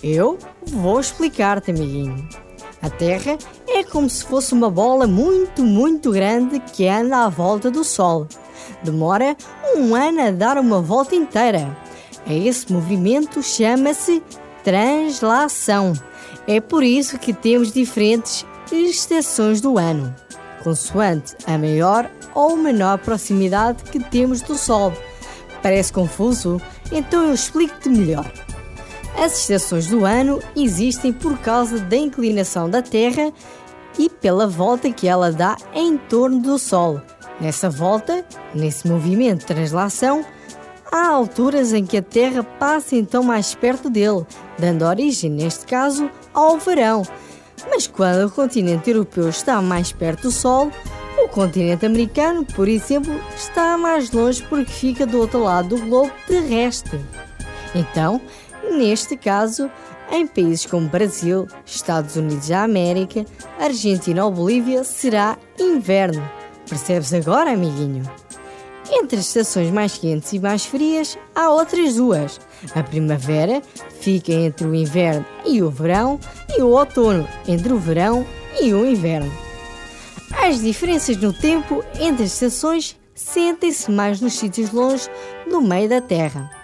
Eu 0.03 0.39
vou 0.71 1.01
explicar-te, 1.01 1.71
amiguinho. 1.71 2.29
A 2.83 2.89
Terra 2.89 3.37
é 3.69 3.85
como 3.85 4.09
se 4.09 4.25
fosse 4.25 4.55
uma 4.55 4.71
bola 4.71 5.07
muito, 5.07 5.63
muito 5.63 6.11
grande 6.11 6.59
que 6.61 6.89
anda 6.89 7.25
à 7.25 7.29
volta 7.29 7.71
do 7.71 7.85
Sol. 7.85 8.27
Demora 8.83 9.37
um 9.77 9.95
ano 9.95 10.23
a 10.23 10.31
dar 10.31 10.57
uma 10.57 10.81
volta 10.81 11.15
inteira. 11.15 11.77
Esse 12.27 12.73
movimento 12.73 13.43
chama-se 13.43 14.23
translação. 14.65 15.93
É 16.47 16.61
por 16.61 16.83
isso 16.83 17.19
que 17.19 17.33
temos 17.33 17.73
diferentes 17.73 18.47
estações 18.73 19.61
do 19.61 19.79
ano, 19.79 20.15
consoante 20.63 21.37
a 21.47 21.59
maior 21.59 22.11
ou 22.35 22.57
menor 22.57 22.99
proximidade 22.99 23.83
que 23.85 23.99
temos 23.99 24.41
do 24.41 24.57
Sol. 24.57 24.93
Parece 25.63 25.93
confuso? 25.93 26.61
Então 26.91 27.27
eu 27.27 27.35
explico-te 27.35 27.89
melhor. 27.89 28.31
As 29.17 29.39
estações 29.39 29.87
do 29.87 30.05
ano 30.05 30.41
existem 30.57 31.13
por 31.13 31.39
causa 31.39 31.79
da 31.79 31.97
inclinação 31.97 32.71
da 32.71 32.81
Terra 32.81 33.33
e 33.99 34.09
pela 34.09 34.47
volta 34.47 34.91
que 34.91 35.09
ela 35.09 35.31
dá 35.31 35.57
em 35.75 35.97
torno 35.97 36.41
do 36.41 36.59
Sol. 36.59 37.01
Nessa 37.41 37.69
volta, 37.69 38.25
nesse 38.55 38.89
movimento 38.89 39.41
de 39.41 39.47
translação, 39.47 40.25
há 40.91 41.09
alturas 41.09 41.73
em 41.73 41.85
que 41.85 41.97
a 41.97 42.03
Terra 42.03 42.43
passa 42.43 42.97
então 42.97 43.23
mais 43.23 43.55
perto 43.55 43.91
dele, 43.91 44.27
dando 44.59 44.85
origem, 44.85 45.31
neste 45.31 45.67
caso, 45.67 46.11
ao 46.33 46.59
verão. 46.59 47.03
Mas 47.69 47.87
quando 47.87 48.27
o 48.27 48.31
continente 48.31 48.91
europeu 48.91 49.29
está 49.29 49.61
mais 49.61 49.93
perto 49.93 50.23
do 50.23 50.31
Sol, 50.31 50.71
o 51.19 51.29
continente 51.29 51.85
americano, 51.85 52.45
por 52.45 52.69
exemplo, 52.69 53.13
está 53.37 53.77
mais 53.77 54.11
longe 54.11 54.43
porque 54.49 54.71
fica 54.71 55.07
do 55.07 55.19
outro 55.19 55.43
lado 55.43 55.77
do 55.77 55.87
globo 55.87 56.11
terrestre. 56.27 57.01
Então, 57.75 58.21
Neste 58.71 59.17
caso, 59.17 59.71
em 60.11 60.27
países 60.27 60.65
como 60.65 60.89
Brasil, 60.89 61.47
Estados 61.67 62.17
Unidos 62.17 62.49
da 62.49 62.63
América, 62.63 63.27
Argentina 63.59 64.25
ou 64.25 64.31
Bolívia, 64.31 64.85
será 64.85 65.37
inverno. 65.59 66.23
Percebes 66.69 67.13
agora, 67.13 67.51
amiguinho? 67.53 68.05
Entre 68.93 69.19
as 69.19 69.27
estações 69.27 69.71
mais 69.71 69.99
quentes 69.99 70.33
e 70.33 70.39
mais 70.39 70.65
frias, 70.65 71.19
há 71.35 71.51
outras 71.51 71.97
duas. 71.97 72.41
A 72.75 72.83
primavera 72.83 73.63
fica 74.01 74.33
entre 74.33 74.67
o 74.67 74.75
inverno 74.75 75.25
e 75.45 75.63
o 75.63 75.71
verão, 75.71 76.19
e 76.57 76.63
o 76.63 76.69
outono 76.69 77.29
entre 77.47 77.73
o 77.73 77.79
verão 77.79 78.27
e 78.61 78.73
o 78.73 78.87
inverno. 78.87 79.31
As 80.33 80.61
diferenças 80.61 81.17
no 81.17 81.33
tempo 81.33 81.85
entre 81.99 82.25
as 82.25 82.33
estações 82.33 82.97
sentem-se 83.15 83.91
mais 83.91 84.21
nos 84.21 84.35
sítios 84.35 84.71
longe 84.71 85.09
do 85.49 85.61
meio 85.61 85.89
da 85.89 86.01
Terra. 86.01 86.60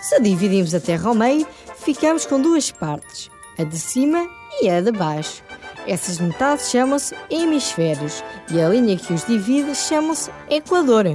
Se 0.00 0.20
dividimos 0.20 0.74
a 0.74 0.80
Terra 0.80 1.08
ao 1.08 1.14
meio, 1.14 1.46
ficamos 1.76 2.24
com 2.24 2.40
duas 2.40 2.70
partes, 2.70 3.30
a 3.58 3.64
de 3.64 3.78
cima 3.78 4.28
e 4.62 4.70
a 4.70 4.80
de 4.80 4.92
baixo. 4.92 5.42
Essas 5.86 6.20
metades 6.20 6.70
chamam-se 6.70 7.14
hemisférios 7.28 8.22
e 8.50 8.60
a 8.60 8.68
linha 8.68 8.96
que 8.96 9.12
os 9.12 9.24
divide 9.24 9.74
chama-se 9.74 10.30
Equador. 10.48 11.06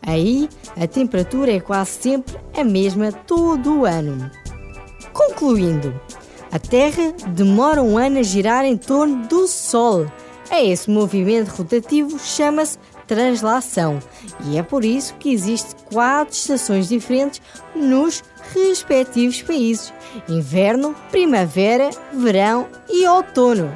Aí 0.00 0.48
a 0.80 0.86
temperatura 0.86 1.52
é 1.52 1.60
quase 1.60 1.90
sempre 1.90 2.36
a 2.56 2.64
mesma 2.64 3.12
todo 3.12 3.80
o 3.80 3.84
ano. 3.84 4.30
Concluindo, 5.12 6.00
a 6.50 6.58
Terra 6.58 7.12
demora 7.28 7.82
um 7.82 7.98
ano 7.98 8.18
a 8.18 8.22
girar 8.22 8.64
em 8.64 8.76
torno 8.76 9.26
do 9.26 9.46
Sol. 9.46 10.06
A 10.50 10.62
esse 10.62 10.90
movimento 10.90 11.48
rotativo 11.48 12.18
chama-se 12.18 12.78
translação 13.06 13.98
e 14.46 14.58
é 14.58 14.62
por 14.62 14.84
isso 14.84 15.14
que 15.18 15.32
existem 15.32 15.76
quatro 15.92 16.34
estações 16.34 16.88
diferentes 16.88 17.40
nos 17.74 18.22
respectivos 18.54 19.42
países: 19.42 19.92
inverno, 20.28 20.94
primavera, 21.10 21.90
verão 22.12 22.66
e 22.88 23.06
outono. 23.06 23.72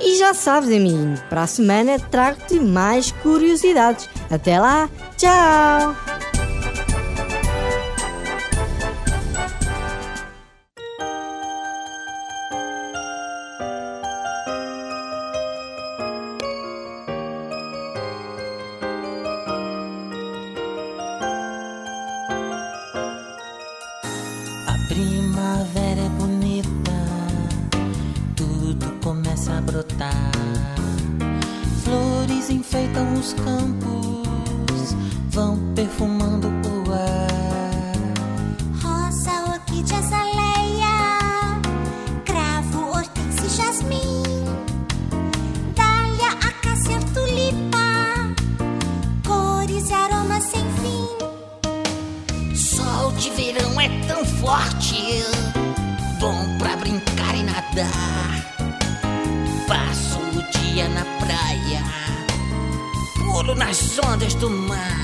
E 0.00 0.16
já 0.16 0.34
sabes, 0.34 0.68
amiguinho, 0.68 1.20
para 1.28 1.42
a 1.42 1.46
semana 1.46 1.98
trago-te 1.98 2.58
mais 2.58 3.12
curiosidades. 3.12 4.08
Até 4.30 4.58
lá, 4.58 4.88
tchau! 5.16 6.21
Na 60.88 61.04
praia, 61.24 61.82
pulo 63.16 63.54
nas 63.54 63.98
ondas 63.98 64.34
do 64.34 64.50
mar. 64.50 65.00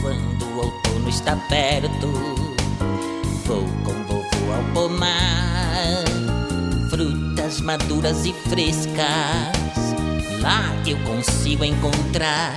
Quando 0.00 0.44
o 0.44 0.58
outono 0.58 1.08
está 1.08 1.36
perto, 1.48 2.12
vou 3.44 3.64
com 3.84 3.94
vovô 4.04 4.52
ao 4.54 4.62
pomar. 4.72 6.04
Frutas 6.90 7.60
maduras 7.60 8.24
e 8.24 8.32
frescas, 8.48 8.94
lá 10.40 10.62
eu 10.86 10.96
consigo 11.04 11.64
encontrar. 11.64 12.54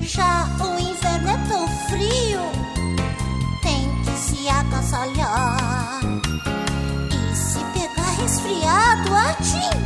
Já 0.00 0.48
o 0.60 0.78
inverno 0.78 1.30
é 1.30 1.36
tão 1.48 1.68
frio, 1.88 2.40
tem 3.62 3.88
que 4.02 4.10
se 4.18 4.48
agasalhar. 4.48 6.00
E 7.10 7.36
se 7.36 7.58
pegar 7.72 8.10
resfriado, 8.20 9.14
atim, 9.14 9.81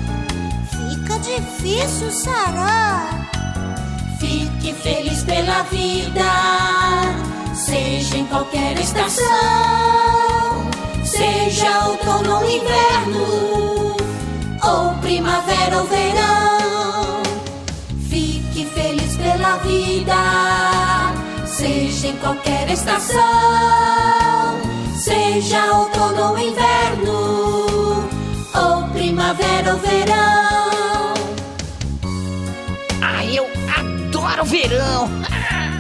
difícil 1.27 2.11
sarar. 2.11 3.29
Fique 4.19 4.73
feliz 4.73 5.25
pela 5.25 5.63
vida, 5.65 6.31
seja 7.55 8.17
em 8.17 8.27
qualquer 8.27 8.79
estação, 8.79 9.27
seja 11.05 11.87
outono 11.87 12.37
ou 12.37 12.45
inverno, 12.49 13.97
ou 14.63 14.95
primavera 15.01 15.79
ou 15.79 15.87
verão. 15.87 17.23
Fique 18.09 18.65
feliz 18.67 19.17
pela 19.17 19.57
vida, 19.59 20.15
seja 21.47 22.09
em 22.09 22.17
qualquer 22.17 22.71
estação, 22.71 23.21
seja 24.97 25.73
outono 25.73 26.31
ou 26.31 26.39
inverno, 26.39 28.09
ou 28.55 28.89
primavera 28.93 29.73
ou 29.75 29.79
verão. 29.81 30.96
Adoro 34.37 34.45
verão! 34.45 35.09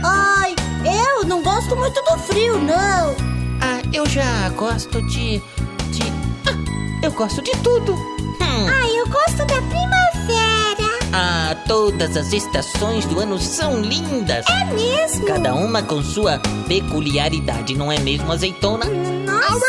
Ai, 0.03 0.55
eu 0.85 1.27
não 1.27 1.42
gosto 1.42 1.77
muito 1.77 2.01
do 2.03 2.19
frio, 2.19 2.59
não. 2.59 3.14
Ah, 3.61 3.83
eu 3.92 4.07
já 4.07 4.49
gosto 4.51 5.03
de. 5.03 5.38
de. 5.90 6.03
Ah, 6.47 7.01
eu 7.03 7.12
gosto 7.12 7.42
de 7.42 7.53
tudo! 7.62 7.92
Hum. 7.95 8.66
Ai, 8.69 8.99
eu 8.99 9.07
gosto 9.09 9.38
da 9.38 9.61
primavera. 9.62 10.97
Ah, 11.12 11.57
todas 11.66 12.16
as 12.16 12.33
estações 12.33 13.05
do 13.07 13.21
ano 13.21 13.38
são 13.38 13.81
lindas! 13.81 14.45
É 14.49 14.64
mesmo? 14.73 15.27
Cada 15.27 15.55
uma 15.55 15.83
com 15.83 16.03
sua 16.03 16.38
peculiaridade, 16.66 17.75
não 17.75 17.90
é 17.90 17.99
mesmo, 17.99 18.31
azeitona? 18.33 18.85
Nossa! 18.87 19.66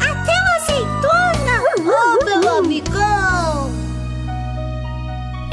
Até 0.00 0.32
uma 0.32 0.56
azeitona! 0.56 1.62
Oh, 1.78 2.24
meu 2.24 2.58
amigão! 2.58 3.19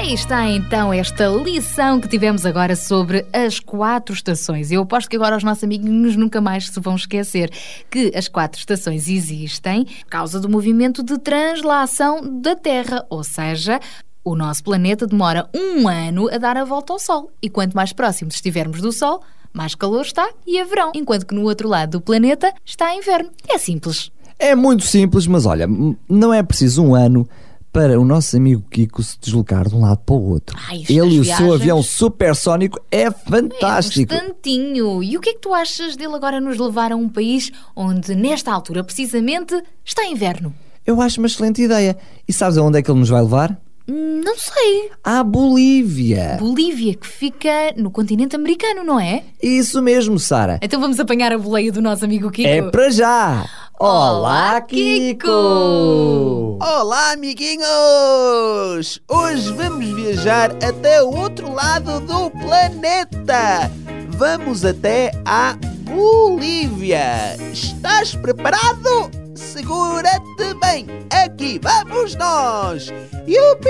Aí 0.08 0.14
está 0.14 0.48
então 0.48 0.94
esta 0.94 1.28
lição 1.28 2.00
que 2.00 2.08
tivemos 2.08 2.46
agora 2.46 2.78
sobre 2.78 3.26
as 3.34 3.60
quatro 3.60 4.16
estações. 4.16 4.72
Eu 4.72 4.84
aposto 4.84 5.10
que 5.10 5.18
agora 5.18 5.36
os 5.36 5.44
nossos 5.44 5.66
amiguinhos 5.66 6.16
nunca 6.16 6.40
mais 6.40 6.70
se 6.70 6.80
vão 6.80 6.96
esquecer 6.96 7.52
que 7.92 8.14
as 8.16 8.30
quatro 8.30 8.58
estações 8.58 9.10
existem 9.10 9.84
por 9.84 10.06
causa 10.06 10.40
do 10.40 10.48
movimento 10.48 11.04
de 11.04 11.18
translação 11.18 12.22
da 12.42 12.56
Terra, 12.56 13.06
ou 13.10 13.22
seja, 13.22 13.82
o 14.24 14.34
nosso 14.34 14.64
planeta 14.64 15.06
demora 15.06 15.50
um 15.54 15.90
ano 15.90 16.30
a 16.34 16.38
dar 16.38 16.56
a 16.56 16.64
volta 16.64 16.94
ao 16.94 17.00
Sol. 17.00 17.30
E 17.42 17.50
quanto 17.50 17.76
mais 17.76 17.92
próximos 17.92 18.36
estivermos 18.36 18.80
do 18.80 18.94
Sol, 18.94 19.22
mais 19.52 19.76
calor 19.76 20.04
está 20.04 20.30
e 20.48 20.58
é 20.58 20.64
verão, 20.64 20.94
enquanto 20.96 21.26
que 21.26 21.36
no 21.36 21.44
outro 21.44 21.68
lado 21.68 22.00
do 22.00 22.02
planeta 22.02 22.54
está 22.64 22.96
inverno. 22.96 23.30
É 23.50 23.58
simples. 23.58 24.10
É 24.40 24.56
muito 24.56 24.86
simples, 24.86 25.28
mas 25.28 25.46
olha, 25.46 25.68
não 26.08 26.34
é 26.34 26.42
preciso 26.42 26.82
um 26.82 26.96
ano 26.96 27.28
para 27.72 28.00
o 28.00 28.06
nosso 28.06 28.36
amigo 28.36 28.64
Kiko 28.72 29.04
se 29.04 29.18
deslocar 29.20 29.68
de 29.70 29.76
um 29.76 29.82
lado 29.82 30.00
para 30.06 30.16
o 30.16 30.30
outro. 30.32 30.58
Ai, 30.70 30.84
Ele 30.90 31.16
e 31.16 31.20
o 31.20 31.24
viagens- 31.24 31.38
seu 31.38 31.54
avião 31.54 31.84
supersónico 31.84 32.80
é 32.92 33.12
fantástico. 33.12 34.14
É 34.14 34.18
um 34.18 34.20
instantinho. 34.20 35.04
E 35.04 35.18
o 35.18 35.22
que 35.22 35.30
é 35.30 35.34
que 35.34 35.40
tu 35.40 35.54
achas 35.54 35.96
dele 35.96 36.16
agora 36.16 36.42
nos 36.42 36.58
levar 36.58 36.92
a 36.92 36.96
um 36.96 37.08
país 37.08 37.52
onde, 37.76 38.16
nesta 38.16 38.52
altura, 38.52 38.84
precisamente, 38.84 39.54
está 39.86 40.06
inverno? 40.06 40.54
Eu 40.86 41.02
acho 41.02 41.20
uma 41.20 41.28
excelente 41.28 41.62
ideia. 41.62 41.98
E 42.28 42.34
sabes 42.34 42.58
aonde 42.58 42.80
é 42.80 42.82
que 42.82 42.90
ele 42.90 43.00
nos 43.00 43.10
vai 43.10 43.22
levar? 43.22 43.60
Não 43.90 44.36
sei. 44.38 44.90
À 45.04 45.24
Bolívia. 45.24 46.36
Bolívia, 46.40 46.94
que 46.94 47.08
fica 47.08 47.50
no 47.78 47.90
continente 47.90 48.36
americano, 48.36 48.84
não 48.84 49.00
é? 49.00 49.24
Isso 49.42 49.82
mesmo, 49.82 50.20
Sara. 50.20 50.60
Então 50.62 50.80
vamos 50.82 51.00
apanhar 51.00 51.32
a 51.32 51.38
boleia 51.38 51.72
do 51.72 51.82
nosso 51.82 52.04
amigo 52.04 52.30
Kiko. 52.30 52.48
É 52.50 52.62
para 52.70 52.90
já. 52.90 53.46
Olá, 53.80 54.60
Kiko! 54.62 56.58
Olá, 56.60 57.12
amiguinhos! 57.12 59.00
Hoje 59.08 59.54
vamos 59.54 59.86
viajar 59.86 60.50
até 60.68 61.04
o 61.04 61.16
outro 61.16 61.54
lado 61.54 62.00
do 62.00 62.32
planeta. 62.32 63.70
Vamos 64.10 64.66
até 64.66 65.12
a 65.24 65.56
Bolívia. 65.82 67.38
Estás 67.54 68.16
preparado? 68.16 69.12
Segura-te 69.36 70.56
bem. 70.60 70.88
Aqui 71.12 71.60
vamos 71.62 72.16
nós. 72.16 72.88
Yupi! 73.28 73.70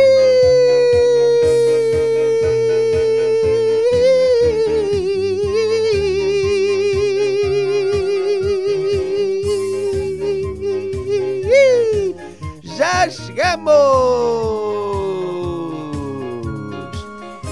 Chegamos! 13.09 13.77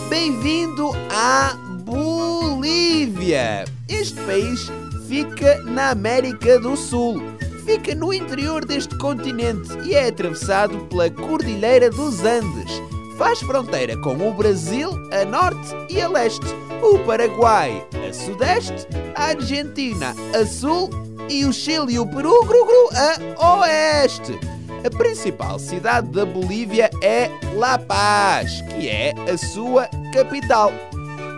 Bem-vindo 0.10 0.92
à 1.10 1.56
Bolívia! 1.84 3.66
Este 3.88 4.20
país 4.22 4.70
fica 5.08 5.62
na 5.64 5.92
América 5.92 6.60
do 6.60 6.76
Sul. 6.76 7.22
Fica 7.66 7.96
no 7.96 8.14
interior 8.14 8.66
deste 8.66 8.96
continente 8.98 9.70
e 9.86 9.96
é 9.96 10.10
atravessado 10.10 10.78
pela 10.86 11.10
Cordilheira 11.10 11.90
dos 11.90 12.20
Andes. 12.24 12.82
Faz 13.18 13.40
fronteira 13.40 13.98
com 13.98 14.16
o 14.16 14.34
Brasil 14.34 14.90
a 15.12 15.26
norte 15.26 15.74
e 15.90 16.02
a 16.02 16.08
leste, 16.08 16.46
o 16.84 17.00
Paraguai 17.00 17.84
a 18.08 18.14
sudeste, 18.14 18.88
a 19.16 19.28
Argentina 19.28 20.14
a 20.40 20.46
sul 20.46 20.90
e 21.30 21.46
o 21.46 21.54
Chile 21.54 21.94
e 21.94 22.00
o 22.00 22.06
Peru 22.06 22.44
gru, 22.46 22.66
gru, 22.66 22.90
a 23.40 23.60
oeste. 23.60 24.55
A 24.86 24.90
principal 24.90 25.58
cidade 25.58 26.10
da 26.10 26.24
Bolívia 26.28 26.92
é 27.02 27.32
La 27.56 27.80
Paz, 27.80 28.62
que 28.62 28.88
é 28.88 29.16
a 29.28 29.36
sua 29.36 29.90
capital. 30.14 30.72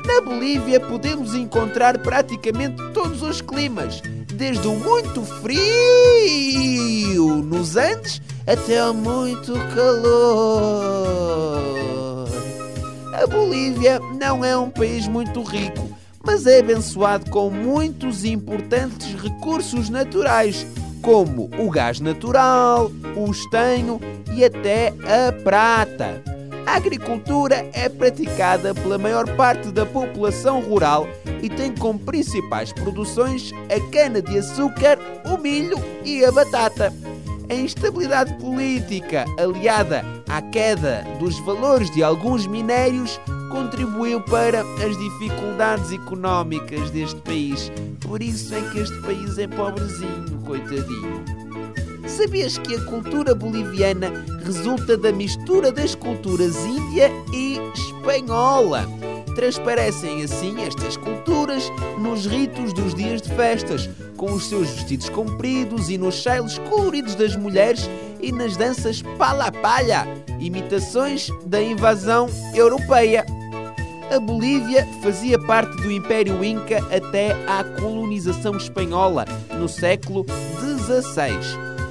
Na 0.05 0.19
Bolívia 0.19 0.81
podemos 0.81 1.33
encontrar 1.33 1.97
praticamente 1.99 2.75
todos 2.93 3.21
os 3.21 3.39
climas, 3.39 4.01
desde 4.33 4.67
o 4.67 4.75
muito 4.75 5.23
frio 5.23 5.57
nos 7.41 7.77
Andes 7.77 8.21
até 8.45 8.79
ao 8.79 8.93
muito 8.93 9.53
calor. 9.73 11.07
A 13.13 13.25
Bolívia 13.27 14.01
não 14.19 14.43
é 14.43 14.57
um 14.57 14.69
país 14.69 15.07
muito 15.07 15.41
rico, 15.41 15.89
mas 16.21 16.45
é 16.45 16.59
abençoado 16.59 17.31
com 17.31 17.49
muitos 17.49 18.25
importantes 18.25 19.13
recursos 19.13 19.89
naturais, 19.89 20.67
como 21.01 21.49
o 21.57 21.69
gás 21.69 21.99
natural, 21.99 22.91
o 23.15 23.31
estanho 23.31 23.99
e 24.35 24.43
até 24.43 24.93
a 25.03 25.31
prata. 25.43 26.21
A 26.65 26.75
agricultura 26.75 27.65
é 27.71 27.87
praticada 27.87 28.75
pela 28.75 28.97
maior 28.97 29.25
parte 29.35 29.71
da 29.71 29.85
população 29.85 30.59
rural 30.59 31.07
e 31.41 31.49
tem 31.49 31.73
como 31.73 31.97
principais 31.97 32.73
produções 32.73 33.51
a 33.69 33.91
cana-de-açúcar, 33.91 34.99
o 35.25 35.37
milho 35.37 35.77
e 36.03 36.25
a 36.25 36.31
batata. 36.31 36.93
A 37.49 37.53
instabilidade 37.53 38.33
política, 38.33 39.23
aliada 39.39 40.03
à 40.27 40.41
queda 40.41 41.05
dos 41.19 41.39
valores 41.39 41.89
de 41.91 42.03
alguns 42.03 42.45
minérios, 42.45 43.17
contribuiu 43.49 44.21
para 44.21 44.61
as 44.61 44.97
dificuldades 44.97 45.91
económicas 45.91 46.89
deste 46.91 47.19
país. 47.21 47.71
Por 48.01 48.21
isso 48.21 48.53
é 48.53 48.61
que 48.71 48.79
este 48.79 48.97
país 49.01 49.37
é 49.37 49.47
pobrezinho, 49.47 50.41
coitadinho. 50.45 51.23
Sabias 52.07 52.57
que 52.57 52.75
a 52.75 52.85
cultura 52.85 53.35
boliviana 53.35 54.11
resulta 54.43 54.97
da 54.97 55.11
mistura 55.11 55.71
das 55.71 55.93
culturas 55.93 56.55
índia 56.65 57.11
e 57.33 57.59
espanhola? 57.73 58.85
Transparecem 59.37 60.23
assim 60.23 60.63
estas 60.63 60.97
culturas 60.97 61.71
nos 61.99 62.25
ritos 62.25 62.73
dos 62.73 62.95
dias 62.95 63.21
de 63.21 63.29
festas, 63.35 63.87
com 64.17 64.33
os 64.33 64.49
seus 64.49 64.67
vestidos 64.67 65.09
compridos 65.09 65.91
e 65.91 65.97
nos 65.97 66.23
sailos 66.23 66.57
coloridos 66.57 67.13
das 67.13 67.35
mulheres 67.35 67.87
e 68.19 68.31
nas 68.31 68.57
danças 68.57 69.03
palapalha, 69.15 70.07
imitações 70.39 71.29
da 71.45 71.61
invasão 71.61 72.27
europeia. 72.55 73.23
A 74.11 74.19
Bolívia 74.19 74.87
fazia 75.03 75.37
parte 75.37 75.83
do 75.83 75.91
Império 75.91 76.43
Inca 76.43 76.79
até 76.91 77.33
à 77.45 77.63
colonização 77.79 78.57
espanhola, 78.57 79.23
no 79.59 79.69
século 79.69 80.25
XVI. 80.59 81.37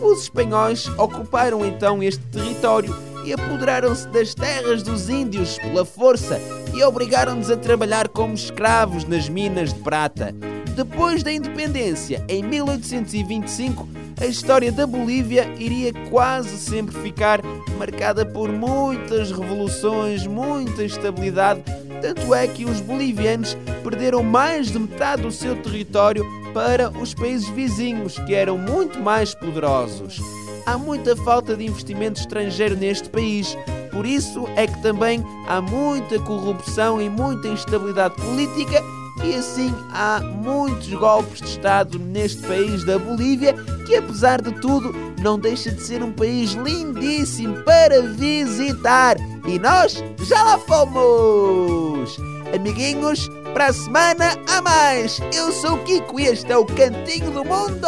Os 0.02 0.22
espanhóis 0.22 0.88
ocuparam 0.98 1.64
então 1.64 2.02
este 2.02 2.24
território 2.24 2.92
e 3.24 3.32
apoderaram-se 3.32 4.08
das 4.08 4.34
terras 4.34 4.82
dos 4.82 5.08
índios 5.08 5.56
pela 5.58 5.84
força 5.84 6.40
e 6.76 6.84
obrigaram-nos 6.84 7.50
a 7.50 7.56
trabalhar 7.56 8.08
como 8.08 8.34
escravos 8.34 9.04
nas 9.04 9.28
minas 9.28 9.72
de 9.72 9.80
prata. 9.80 10.34
Depois 10.76 11.22
da 11.22 11.32
independência, 11.32 12.22
em 12.28 12.42
1825, 12.42 13.88
a 14.20 14.26
história 14.26 14.70
da 14.70 14.86
Bolívia 14.86 15.50
iria 15.58 15.90
quase 16.10 16.56
sempre 16.58 16.94
ficar 17.00 17.40
marcada 17.78 18.26
por 18.26 18.52
muitas 18.52 19.30
revoluções, 19.30 20.26
muita 20.26 20.84
instabilidade. 20.84 21.62
Tanto 22.02 22.34
é 22.34 22.46
que 22.46 22.66
os 22.66 22.80
bolivianos 22.80 23.56
perderam 23.82 24.22
mais 24.22 24.70
de 24.70 24.78
metade 24.78 25.22
do 25.22 25.32
seu 25.32 25.56
território 25.56 26.24
para 26.52 26.90
os 26.90 27.14
países 27.14 27.48
vizinhos, 27.48 28.18
que 28.20 28.34
eram 28.34 28.58
muito 28.58 29.00
mais 29.00 29.34
poderosos. 29.34 30.20
Há 30.66 30.76
muita 30.76 31.16
falta 31.16 31.56
de 31.56 31.64
investimento 31.64 32.20
estrangeiro 32.20 32.76
neste 32.76 33.08
país, 33.08 33.56
por 33.96 34.04
isso 34.04 34.46
é 34.56 34.66
que 34.66 34.82
também 34.82 35.24
há 35.48 35.58
muita 35.62 36.18
corrupção 36.20 37.00
e 37.00 37.08
muita 37.08 37.48
instabilidade 37.48 38.14
política 38.16 38.82
E 39.24 39.34
assim 39.34 39.74
há 39.90 40.20
muitos 40.20 40.92
golpes 40.92 41.40
de 41.40 41.48
Estado 41.48 41.98
neste 41.98 42.42
país 42.46 42.84
da 42.84 42.98
Bolívia, 42.98 43.54
que 43.86 43.96
apesar 43.96 44.42
de 44.42 44.52
tudo 44.60 44.94
não 45.22 45.38
deixa 45.38 45.70
de 45.70 45.82
ser 45.82 46.02
um 46.02 46.12
país 46.12 46.52
lindíssimo 46.52 47.56
para 47.62 48.02
visitar. 48.02 49.16
E 49.46 49.58
nós 49.58 50.04
já 50.20 50.42
lá 50.42 50.58
fomos! 50.58 52.18
Amiguinhos, 52.54 53.30
para 53.54 53.68
a 53.68 53.72
semana 53.72 54.38
a 54.54 54.60
mais! 54.60 55.18
Eu 55.34 55.50
sou 55.50 55.76
o 55.76 55.84
Kiko 55.84 56.20
e 56.20 56.26
este 56.26 56.52
é 56.52 56.56
o 56.58 56.66
Cantinho 56.66 57.30
do 57.30 57.42
Mundo! 57.42 57.86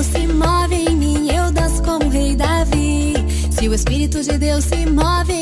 Deus 0.00 0.12
se 0.12 0.26
move 0.28 0.74
em 0.76 0.96
mim, 0.96 1.28
eu 1.30 1.52
danço 1.52 1.82
como 1.82 2.06
o 2.06 2.08
rei 2.08 2.34
Davi. 2.34 3.12
Se 3.50 3.68
o 3.68 3.74
Espírito 3.74 4.22
de 4.22 4.38
Deus 4.38 4.64
se 4.64 4.86
move 4.86 5.39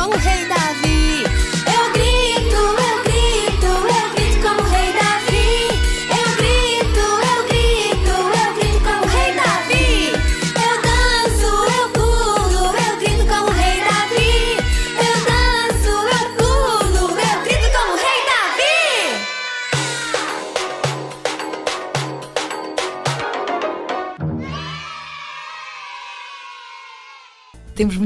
como 0.00 0.14
o 0.14 0.18
rei 0.18 0.46
Davi. 0.46 0.89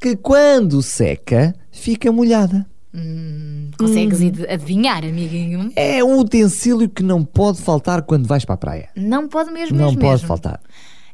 Que 0.00 0.14
quando 0.16 0.82
seca, 0.82 1.54
fica 1.70 2.12
molhada. 2.12 2.66
Hum, 2.94 3.70
consegues 3.78 4.20
id- 4.22 4.46
adivinhar, 4.48 5.04
amiguinho? 5.04 5.70
É 5.76 6.02
um 6.02 6.18
utensílio 6.18 6.88
que 6.88 7.02
não 7.02 7.22
pode 7.24 7.60
faltar 7.60 8.02
quando 8.02 8.26
vais 8.26 8.44
para 8.44 8.54
a 8.54 8.58
praia. 8.58 8.88
Não 8.96 9.28
pode 9.28 9.50
mesmo, 9.50 9.76
não 9.76 9.86
mesmo, 9.86 10.00
pode 10.00 10.12
mesmo. 10.22 10.28
faltar. 10.28 10.60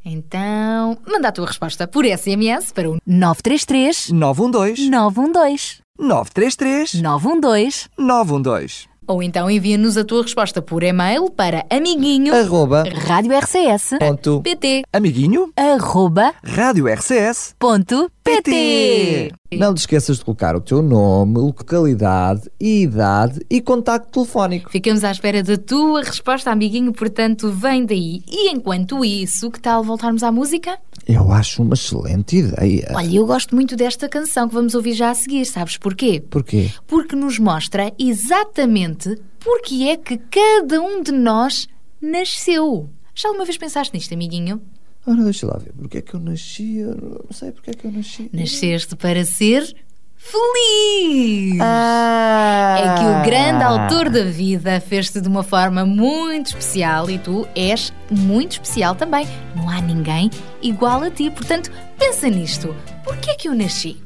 Então, 0.04 0.98
manda 1.06 1.28
a 1.28 1.32
tua 1.32 1.46
resposta 1.46 1.86
por 1.86 2.04
SMS 2.04 2.72
para 2.72 2.90
o 2.90 2.98
933 3.06 4.10
912 4.10 4.90
912. 4.90 5.82
933 5.98 6.94
912 7.02 7.88
912. 7.96 8.91
Ou 9.06 9.22
então 9.22 9.50
envia-nos 9.50 9.96
a 9.96 10.04
tua 10.04 10.22
resposta 10.22 10.62
por 10.62 10.82
e-mail 10.82 11.30
para 11.30 11.64
amiguinho 11.70 12.34
Arroba 12.34 12.84
Rádio 13.06 13.36
RCS 13.36 13.96
ponto 13.98 14.40
pt. 14.42 14.82
Amiguinho, 14.92 15.50
arroba 15.56 16.32
Rádio 16.44 16.86
RCS. 16.86 17.54
ponto 17.58 18.10
pt. 18.24 19.32
Não 19.52 19.74
te 19.74 19.78
esqueças 19.78 20.18
de 20.18 20.24
colocar 20.24 20.56
o 20.56 20.60
teu 20.60 20.80
nome, 20.80 21.38
localidade, 21.38 22.50
idade 22.58 23.40
e 23.50 23.60
contacto 23.60 24.10
telefónico. 24.10 24.70
Ficamos 24.70 25.04
à 25.04 25.10
espera 25.10 25.42
da 25.42 25.56
tua 25.56 26.02
resposta, 26.02 26.50
amiguinho, 26.50 26.92
portanto, 26.92 27.50
vem 27.50 27.84
daí. 27.84 28.22
E 28.26 28.50
enquanto 28.50 29.04
isso, 29.04 29.50
que 29.50 29.60
tal 29.60 29.82
voltarmos 29.82 30.22
à 30.22 30.32
música? 30.32 30.78
Eu 31.06 31.32
acho 31.32 31.62
uma 31.62 31.74
excelente 31.74 32.36
ideia. 32.36 32.92
Olha, 32.94 33.16
eu 33.16 33.26
gosto 33.26 33.54
muito 33.54 33.74
desta 33.76 34.08
canção 34.08 34.48
que 34.48 34.54
vamos 34.54 34.74
ouvir 34.74 34.92
já 34.92 35.10
a 35.10 35.14
seguir, 35.14 35.44
sabes 35.44 35.76
porquê? 35.76 36.22
Porquê? 36.30 36.70
Porque 36.86 37.16
nos 37.16 37.38
mostra 37.38 37.92
exatamente 37.98 39.18
porque 39.40 39.84
é 39.84 39.96
que 39.96 40.16
cada 40.18 40.80
um 40.80 41.02
de 41.02 41.12
nós 41.12 41.66
nasceu. 42.00 42.88
Já 43.14 43.28
alguma 43.28 43.44
vez 43.44 43.58
pensaste 43.58 43.94
nisto, 43.94 44.14
amiguinho? 44.14 44.60
Ora, 45.06 45.24
deixa 45.24 45.46
lá 45.46 45.58
ver. 45.58 45.72
Porquê 45.72 45.98
é 45.98 46.02
que 46.02 46.14
eu 46.14 46.20
nasci? 46.20 46.76
Eu 46.76 46.94
não 46.94 47.32
sei 47.32 47.50
porquê 47.50 47.70
é 47.70 47.74
que 47.74 47.84
eu 47.86 47.92
nasci. 47.92 48.30
Nasceste 48.32 48.94
para 48.94 49.24
ser 49.24 49.74
feliz! 50.22 51.58
Ah! 51.60 52.76
É 52.78 52.98
que 52.98 53.04
o 53.04 53.22
grande 53.24 53.64
autor 53.64 54.08
da 54.08 54.24
vida 54.24 54.80
fez-te 54.80 55.20
de 55.20 55.28
uma 55.28 55.42
forma 55.42 55.84
muito 55.84 56.46
especial 56.48 57.10
e 57.10 57.18
tu 57.18 57.46
és 57.54 57.92
muito 58.10 58.52
especial 58.52 58.94
também. 58.94 59.26
Não 59.56 59.68
há 59.68 59.80
ninguém 59.80 60.30
igual 60.62 61.02
a 61.02 61.10
ti. 61.10 61.30
Portanto, 61.30 61.70
pensa 61.98 62.28
nisto. 62.28 62.74
Porquê 63.04 63.32
é 63.32 63.34
que 63.34 63.48
eu 63.48 63.54
nasci? 63.54 64.00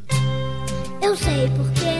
Eu 1.03 1.15
sei 1.15 1.51
porque 1.57 1.96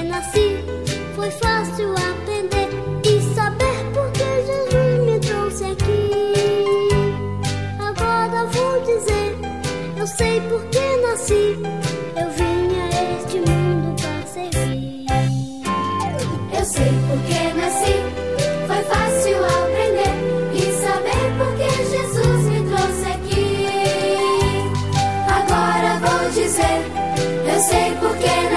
sei 27.69 27.91
nasci, 28.01 28.53
eu 28.53 28.56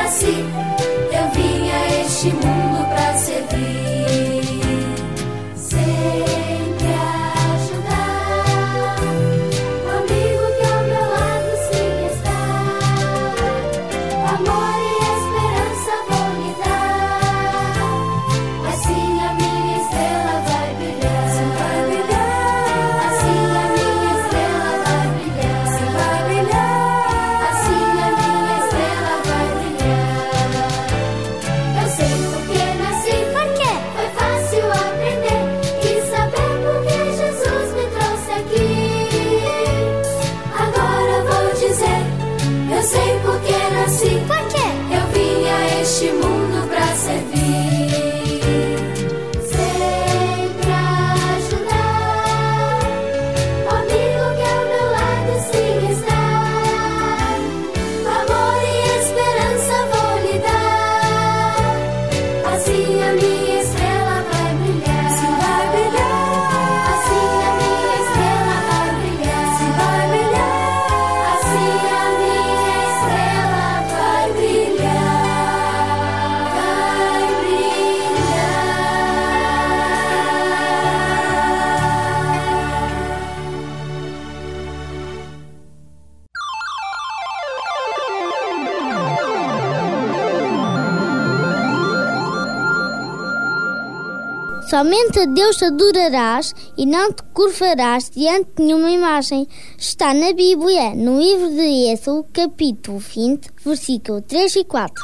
Somente 94.80 95.20
a 95.20 95.26
Deus 95.26 95.62
adorarás 95.62 96.56
e 96.78 96.86
não 96.86 97.12
te 97.12 97.22
curvarás 97.34 98.10
diante 98.10 98.50
de 98.56 98.64
nenhuma 98.64 98.90
imagem. 98.90 99.46
Está 99.78 100.14
na 100.14 100.32
Bíblia, 100.32 100.96
no 100.96 101.20
livro 101.20 101.50
de 101.50 101.92
Êxodo, 101.92 102.26
capítulo 102.32 102.98
20, 102.98 103.50
versículo 103.66 104.22
3 104.22 104.56
e 104.56 104.64
4. 104.64 105.04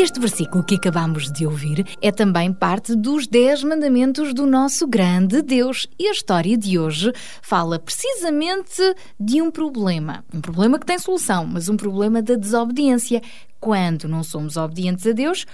Este 0.00 0.20
versículo 0.20 0.62
que 0.62 0.76
acabamos 0.76 1.28
de 1.28 1.44
ouvir 1.44 1.84
é 2.00 2.12
também 2.12 2.52
parte 2.52 2.94
dos 2.94 3.26
Dez 3.26 3.64
Mandamentos 3.64 4.32
do 4.32 4.46
nosso 4.46 4.86
grande 4.86 5.42
Deus. 5.42 5.88
E 5.98 6.06
a 6.06 6.12
história 6.12 6.56
de 6.56 6.78
hoje 6.78 7.12
fala 7.42 7.80
precisamente 7.80 8.80
de 9.18 9.42
um 9.42 9.50
problema. 9.50 10.24
Um 10.32 10.40
problema 10.40 10.78
que 10.78 10.86
tem 10.86 11.00
solução, 11.00 11.44
mas 11.44 11.68
um 11.68 11.76
problema 11.76 12.22
da 12.22 12.36
desobediência. 12.36 13.20
Quando 13.58 14.06
não 14.06 14.22
somos 14.22 14.56
obedientes 14.56 15.04
a 15.04 15.10
Deus, 15.10 15.44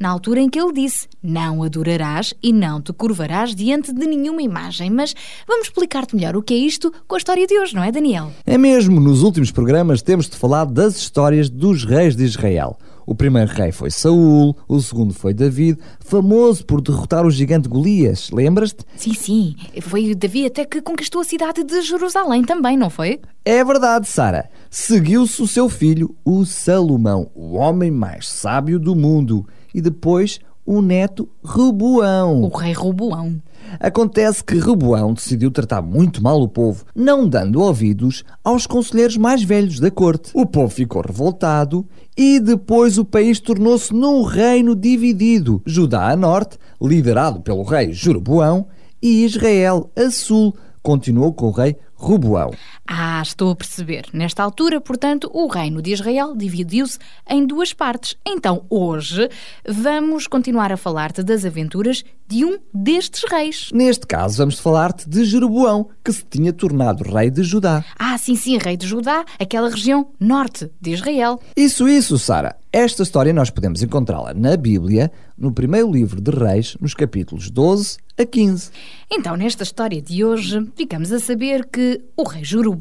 na 0.00 0.08
altura 0.08 0.40
em 0.40 0.50
que 0.50 0.58
ele 0.58 0.72
disse: 0.72 1.06
Não 1.22 1.62
adorarás 1.62 2.34
e 2.42 2.52
não 2.52 2.82
te 2.82 2.92
curvarás 2.92 3.54
diante 3.54 3.92
de 3.92 4.04
nenhuma 4.04 4.42
imagem. 4.42 4.90
Mas 4.90 5.14
vamos 5.46 5.68
explicar-te 5.68 6.16
melhor 6.16 6.36
o 6.36 6.42
que 6.42 6.54
é 6.54 6.56
isto 6.56 6.92
com 7.06 7.14
a 7.14 7.18
história 7.18 7.46
de 7.46 7.56
hoje, 7.56 7.72
não 7.72 7.84
é, 7.84 7.92
Daniel? 7.92 8.32
É 8.44 8.58
mesmo, 8.58 8.98
nos 8.98 9.22
últimos 9.22 9.52
programas 9.52 10.02
temos 10.02 10.28
de 10.28 10.36
falar 10.36 10.64
das 10.64 10.96
histórias 10.96 11.48
dos 11.48 11.84
reis 11.84 12.16
de 12.16 12.24
Israel. 12.24 12.76
O 13.06 13.14
primeiro 13.14 13.50
rei 13.52 13.72
foi 13.72 13.90
Saul, 13.90 14.56
o 14.68 14.80
segundo 14.80 15.12
foi 15.12 15.34
David, 15.34 15.78
famoso 16.00 16.64
por 16.64 16.80
derrotar 16.80 17.26
o 17.26 17.30
gigante 17.30 17.68
Golias, 17.68 18.30
lembras-te? 18.30 18.84
Sim, 18.96 19.14
sim. 19.14 19.56
Foi 19.80 20.14
Davi 20.14 20.46
até 20.46 20.64
que 20.64 20.80
conquistou 20.80 21.20
a 21.20 21.24
cidade 21.24 21.64
de 21.64 21.82
Jerusalém 21.82 22.44
também, 22.44 22.76
não 22.76 22.90
foi? 22.90 23.20
É 23.44 23.64
verdade, 23.64 24.06
Sara. 24.06 24.48
Seguiu-se 24.70 25.42
o 25.42 25.48
seu 25.48 25.68
filho, 25.68 26.14
o 26.24 26.44
Salomão, 26.44 27.30
o 27.34 27.54
homem 27.54 27.90
mais 27.90 28.28
sábio 28.28 28.78
do 28.78 28.94
mundo, 28.94 29.46
e 29.74 29.80
depois 29.80 30.38
o 30.64 30.80
neto 30.80 31.28
Rebuão. 31.44 32.42
O 32.42 32.48
rei 32.48 32.72
Roboão. 32.72 33.40
Acontece 33.80 34.44
que 34.44 34.58
Rebuão 34.58 35.14
decidiu 35.14 35.50
tratar 35.50 35.82
muito 35.82 36.22
mal 36.22 36.40
o 36.40 36.48
povo, 36.48 36.84
não 36.94 37.28
dando 37.28 37.60
ouvidos 37.60 38.24
aos 38.42 38.66
conselheiros 38.66 39.16
mais 39.16 39.42
velhos 39.42 39.80
da 39.80 39.90
corte. 39.90 40.30
O 40.34 40.46
povo 40.46 40.68
ficou 40.68 41.02
revoltado 41.02 41.86
e 42.16 42.38
depois 42.40 42.98
o 42.98 43.04
país 43.04 43.40
tornou-se 43.40 43.92
num 43.92 44.22
reino 44.22 44.74
dividido. 44.74 45.62
Judá 45.64 46.10
a 46.10 46.16
norte, 46.16 46.58
liderado 46.80 47.40
pelo 47.40 47.62
rei 47.62 47.92
Jeroboão, 47.92 48.66
e 49.02 49.24
Israel 49.24 49.90
a 49.96 50.10
sul, 50.10 50.54
continuou 50.82 51.32
com 51.32 51.46
o 51.46 51.50
rei 51.50 51.76
Roboão. 51.94 52.52
Ah, 52.86 53.22
estou 53.22 53.50
a 53.50 53.56
perceber. 53.56 54.06
Nesta 54.12 54.42
altura, 54.42 54.80
portanto, 54.80 55.30
o 55.32 55.46
reino 55.46 55.80
de 55.80 55.92
Israel 55.92 56.34
dividiu-se 56.36 56.98
em 57.28 57.46
duas 57.46 57.72
partes. 57.72 58.16
Então, 58.26 58.64
hoje, 58.68 59.28
vamos 59.66 60.26
continuar 60.26 60.72
a 60.72 60.76
falar-te 60.76 61.22
das 61.22 61.44
aventuras 61.44 62.04
de 62.26 62.44
um 62.44 62.58
destes 62.72 63.24
reis. 63.30 63.70
Neste 63.72 64.06
caso, 64.06 64.38
vamos 64.38 64.58
falar-te 64.58 65.08
de 65.08 65.24
Jeroboão, 65.24 65.90
que 66.04 66.12
se 66.12 66.24
tinha 66.24 66.52
tornado 66.52 67.04
rei 67.04 67.30
de 67.30 67.42
Judá. 67.42 67.84
Ah, 67.98 68.18
sim, 68.18 68.34
sim, 68.34 68.58
rei 68.58 68.76
de 68.76 68.86
Judá, 68.86 69.24
aquela 69.38 69.68
região 69.68 70.08
norte 70.18 70.70
de 70.80 70.92
Israel. 70.92 71.40
Isso, 71.56 71.88
isso, 71.88 72.18
Sara. 72.18 72.56
Esta 72.72 73.02
história 73.02 73.34
nós 73.34 73.50
podemos 73.50 73.82
encontrá-la 73.82 74.32
na 74.32 74.56
Bíblia, 74.56 75.12
no 75.36 75.52
primeiro 75.52 75.92
livro 75.92 76.22
de 76.22 76.30
Reis, 76.30 76.74
nos 76.80 76.94
capítulos 76.94 77.50
12 77.50 77.98
a 78.18 78.24
15. 78.24 78.70
Então, 79.10 79.36
nesta 79.36 79.62
história 79.62 80.00
de 80.00 80.24
hoje, 80.24 80.66
ficamos 80.74 81.12
a 81.12 81.20
saber 81.20 81.66
que 81.66 82.02
o 82.16 82.22
rei 82.22 82.42
Jeroboão 82.42 82.71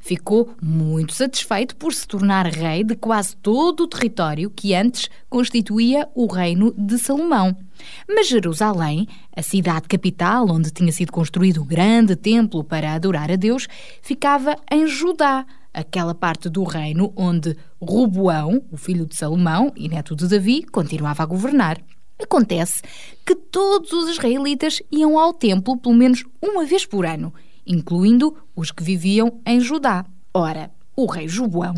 ficou 0.00 0.54
muito 0.60 1.12
satisfeito 1.12 1.76
por 1.76 1.92
se 1.92 2.06
tornar 2.06 2.46
rei 2.46 2.84
de 2.84 2.94
quase 2.96 3.36
todo 3.36 3.84
o 3.84 3.86
território 3.88 4.50
que 4.50 4.74
antes 4.74 5.08
constituía 5.28 6.08
o 6.14 6.26
reino 6.26 6.72
de 6.76 6.98
Salomão. 6.98 7.56
Mas 8.08 8.28
Jerusalém, 8.28 9.08
a 9.34 9.42
cidade 9.42 9.88
capital 9.88 10.46
onde 10.50 10.70
tinha 10.70 10.92
sido 10.92 11.12
construído 11.12 11.62
o 11.62 11.64
grande 11.64 12.16
templo 12.16 12.62
para 12.62 12.92
adorar 12.92 13.30
a 13.30 13.36
Deus, 13.36 13.66
ficava 14.00 14.56
em 14.70 14.86
Judá, 14.86 15.44
aquela 15.72 16.14
parte 16.14 16.48
do 16.48 16.64
reino 16.64 17.12
onde 17.16 17.56
Roboão, 17.80 18.62
o 18.70 18.76
filho 18.76 19.06
de 19.06 19.16
Salomão 19.16 19.72
e 19.76 19.88
neto 19.88 20.14
de 20.14 20.28
Davi, 20.28 20.62
continuava 20.64 21.22
a 21.22 21.26
governar. 21.26 21.78
Acontece 22.22 22.82
que 23.26 23.34
todos 23.34 23.92
os 23.92 24.10
israelitas 24.10 24.80
iam 24.92 25.18
ao 25.18 25.32
templo 25.32 25.76
pelo 25.76 25.94
menos 25.94 26.24
uma 26.40 26.64
vez 26.64 26.86
por 26.86 27.04
ano, 27.04 27.32
incluindo 27.66 28.34
os 28.54 28.70
que 28.70 28.82
viviam 28.82 29.40
em 29.46 29.60
Judá. 29.60 30.04
Ora, 30.34 30.70
o 30.94 31.06
rei 31.06 31.26
Joboão 31.26 31.74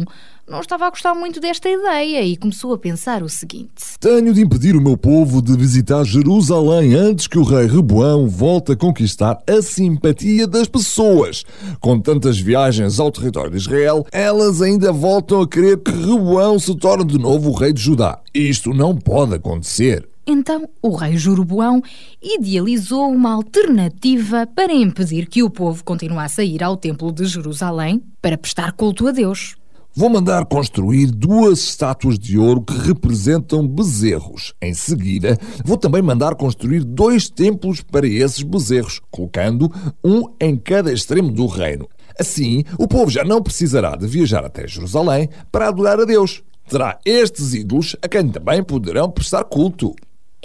não 0.49 0.61
estava 0.61 0.87
a 0.87 0.91
gostar 0.91 1.14
muito 1.14 1.41
desta 1.41 1.68
ideia 1.68 2.22
e 2.22 2.37
começou 2.37 2.74
a 2.74 2.78
pensar 2.78 3.22
o 3.22 3.28
seguinte: 3.28 3.97
Tenho 4.01 4.35
de 4.35 4.43
impedir 4.43 4.74
o 4.76 4.80
meu 4.80 4.97
povo 4.97 5.41
de 5.41 5.57
visitar 5.57 6.05
Jerusalém 6.05 6.95
antes 6.95 7.26
que 7.26 7.39
o 7.39 7.45
rei 7.45 7.66
Reboão 7.66 8.28
volte 8.28 8.72
a 8.72 8.76
conquistar 8.76 9.39
a 9.49 9.62
simpatia 9.62 10.47
das 10.47 10.68
pessoas. 10.68 11.45
Com 11.80 12.01
tantas 12.01 12.39
viagens 12.39 12.99
ao 12.99 13.12
território 13.12 13.53
de 13.53 13.57
Israel, 13.57 14.05
elas 14.11 14.61
ainda 14.61 14.93
voltam 14.93 15.41
a 15.41 15.49
querer 15.49 15.78
que 15.78 15.93
Reboão 15.93 16.59
se 16.59 16.74
torne 16.74 17.05
de 17.05 17.18
novo 17.18 17.51
o 17.51 17.55
rei 17.55 17.72
de 17.72 17.80
Judá. 17.80 18.18
Isto 18.35 18.74
não 18.74 18.97
pode 18.97 19.35
acontecer. 19.35 20.09
Então 20.27 20.68
o 20.81 20.95
rei 20.95 21.16
Jeroboão 21.16 21.83
idealizou 22.22 23.11
uma 23.11 23.35
alternativa 23.35 24.47
para 24.47 24.72
impedir 24.72 25.27
que 25.27 25.43
o 25.43 25.51
povo 25.51 25.85
continuasse 25.85 26.41
a 26.41 26.45
ir 26.45 26.62
ao 26.62 26.77
templo 26.77 27.12
de 27.12 27.27
Jerusalém 27.27 28.03
para 28.22 28.39
prestar 28.39 28.72
culto 28.72 29.07
a 29.07 29.12
Deus. 29.12 29.57
Vou 29.97 30.11
mandar 30.11 30.45
construir 30.47 31.07
duas 31.07 31.61
estátuas 31.61 32.18
de 32.18 32.37
ouro 32.37 32.61
que 32.62 32.77
representam 32.77 33.64
bezerros. 33.64 34.53
Em 34.61 34.75
seguida, 34.75 35.39
vou 35.64 35.77
também 35.77 36.03
mandar 36.03 36.35
construir 36.35 36.83
dois 36.83 37.31
templos 37.31 37.81
para 37.81 38.05
esses 38.05 38.43
bezerros, 38.43 39.01
colocando 39.09 39.70
um 40.03 40.25
em 40.41 40.57
cada 40.57 40.93
extremo 40.93 41.31
do 41.31 41.47
reino. 41.47 41.89
Assim, 42.18 42.64
o 42.77 42.89
povo 42.89 43.09
já 43.09 43.22
não 43.22 43.41
precisará 43.41 43.95
de 43.95 44.09
viajar 44.09 44.45
até 44.45 44.66
Jerusalém 44.66 45.29
para 45.53 45.68
adorar 45.68 46.01
a 46.01 46.05
Deus. 46.05 46.43
Terá 46.68 46.99
estes 47.05 47.55
ídolos 47.55 47.95
a 48.03 48.09
quem 48.09 48.29
também 48.29 48.64
poderão 48.64 49.09
prestar 49.09 49.45
culto. 49.45 49.95